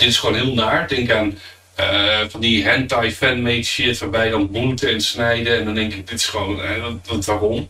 [0.02, 0.88] Dit is gewoon heel naar.
[0.88, 1.38] Denk aan
[1.74, 5.58] eh, van die hentai fanmade shit waarbij dan bloeden en snijden.
[5.58, 7.68] En dan denk ik, dit is gewoon, eh, wat- wat- waarom?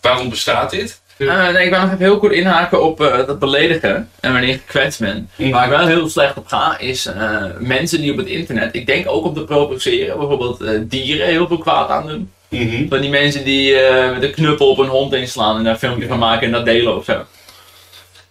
[0.00, 1.00] Waarom bestaat dit?
[1.16, 4.50] Eh, nee, ik wil nog even heel kort inhaken op eh, dat beledigen en wanneer
[4.50, 5.30] je gekwetst bent.
[5.36, 5.50] Mhm.
[5.50, 8.86] Waar ik wel heel slecht op ga, is eh, mensen die op het internet, ik
[8.86, 12.32] denk ook op te provoceren, bijvoorbeeld eh, dieren heel veel kwaad aan doen.
[12.48, 12.88] Mhm.
[12.88, 15.78] Van die mensen die eh, met een knuppel op een hond inslaan en daar een
[15.78, 17.12] filmpje van maken en dat delen of zo.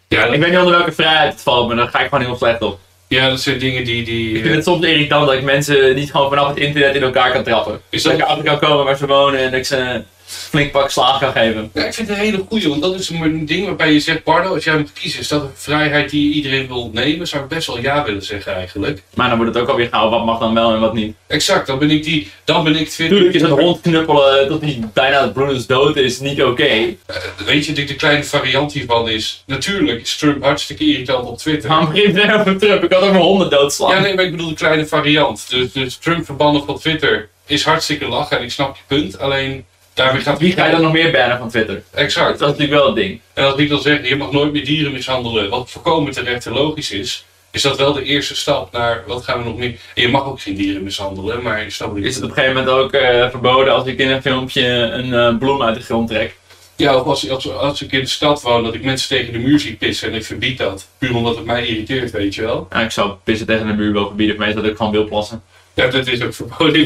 [0.08, 2.26] Ja, Ik dat, weet niet onder welke vrijheid het valt, maar daar ga ik gewoon
[2.26, 2.80] heel slecht op.
[3.08, 3.98] ja, dat zijn dingen die...
[4.00, 6.96] Ik die vind eh, het soms irritant dat ik mensen niet gewoon vanaf het internet
[6.96, 7.82] in elkaar kan trappen.
[7.90, 10.72] Is dat dat- ik achter kan komen waar ze wonen en dat ik ze flink
[10.72, 11.72] pak slaag kan geven.
[11.74, 14.24] ja, ik vind het een hele goeie, want dat is een ding waarbij je zegt,
[14.24, 17.28] Bardo, als jij moet kiezen, is dat een vrijheid die iedereen wil nemen?
[17.28, 19.02] Zou ik best wel ja willen zeggen eigenlijk.
[19.14, 21.16] Maar dan wordt het ook alweer gauw, wat mag dan wel en wat niet.
[21.28, 22.90] Exact, dan ben ik die, dan ben ik.
[22.90, 26.64] Tuurlijk is het hond knuppelen tot hij bijna bloedens dood is niet oké.
[26.64, 27.16] Eh,
[27.46, 31.72] weet je, de, de kleine variant hiervan is, natuurlijk is Trump hartstikke irritant op Twitter.
[31.78, 32.84] Over Trump?
[32.84, 33.96] Ik had ook mijn honden doodslaan.
[33.96, 35.50] Ja, nee, maar ik bedoel de kleine variant.
[35.50, 39.20] Dus, dus Trump verbannen van Twitter is hartstikke lachen en ik snap je punt.
[39.20, 39.66] Alleen,
[39.98, 41.84] daarmee gaat Wie ga je dan nog meer bannen van Twitter?
[41.92, 42.40] Exact.
[42.40, 43.20] Dat is natuurlijk wel het ding.
[43.34, 46.54] En als ik dan zeg, je mag nooit meer dieren mishandelen, wat volkomen terecht en
[46.54, 49.80] logisch is, is dat wel de eerste stap naar, wat gaan we nog meer...
[49.96, 52.56] En je mag ook geen dieren mishandelen, maar je snapt Is het op een gegeven
[52.56, 56.08] moment ook eh, verboden als ik in een filmpje een eh, bloem uit de grond
[56.08, 56.36] trek?
[56.76, 59.40] Ja, of als, als, als ik in de stad woon, dat ik mensen tegen de
[59.40, 60.88] muur zie pissen en ik verbied dat.
[60.98, 62.68] Puur omdat het mij irriteert, weet je wel.
[62.70, 65.44] Nou, ik zou pissen tegen de muur wel verbieden, is dat ik gewoon wil plassen.
[65.78, 66.76] Ja, dat is ook verboden.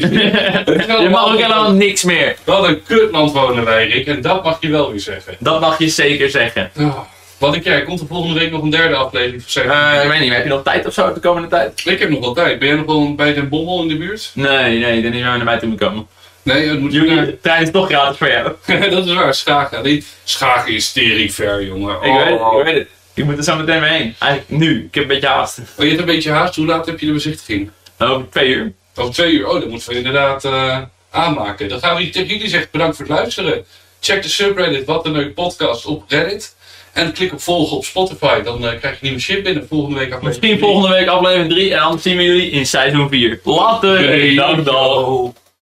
[0.86, 2.36] je mag ook een- helemaal niks meer.
[2.44, 4.06] Wat een kutland wonen wij, Rick.
[4.06, 5.36] En dat mag je wel weer zeggen.
[5.38, 6.70] Dat mag je zeker zeggen.
[6.78, 6.98] Oh,
[7.38, 7.82] wat denk jij?
[7.82, 9.70] Komt er volgende week nog een derde aflevering van Zeven?
[9.92, 11.82] Eh, ik weet niet, heb je nog tijd of zo de komende tijd?
[11.84, 12.58] Ik heb nog wel tijd.
[12.58, 14.30] Ben jij nog wel bij Den Bommel in de buurt?
[14.34, 16.06] Nee, nee, denk niet meer naar mij toe moet komen.
[16.42, 18.52] Nee, het moet Jullie, de trein is toch gratis voor jou.
[18.90, 19.78] dat is waar, Schagen.
[19.78, 21.94] Alleen, Schagen is tering ver, jongen.
[21.94, 22.58] Ik weet het, Oh.
[22.58, 22.88] ik weet het.
[23.14, 24.14] Ik moet er zo meteen mee heen.
[24.18, 25.58] Eigenlijk nu, ik heb een beetje haast.
[25.58, 26.56] Oh, je hebt een beetje haast.
[26.56, 27.70] Hoe laat heb je de bezichtiging?
[27.98, 28.72] Over twee uur.
[28.94, 29.48] Over twee uur.
[29.48, 30.78] Oh, dat moeten we inderdaad eh,
[31.10, 31.68] aanmaken.
[31.68, 33.64] Dan gaan we tegen jullie zeggen bedankt voor het luisteren.
[34.00, 36.56] Check de subreddit Wat een Leuk Podcast op Reddit.
[36.92, 38.40] En klik op volgen op Spotify.
[38.42, 39.66] Dan eh, krijg je nieuwe shit binnen.
[39.68, 43.08] Volgende week aflevering Misschien volgende week aflevering 3 en anders zien we jullie in seizoen
[43.08, 43.40] 4.
[43.44, 43.98] Later!
[43.98, 44.64] Hey, dag.
[44.64, 45.32] yo.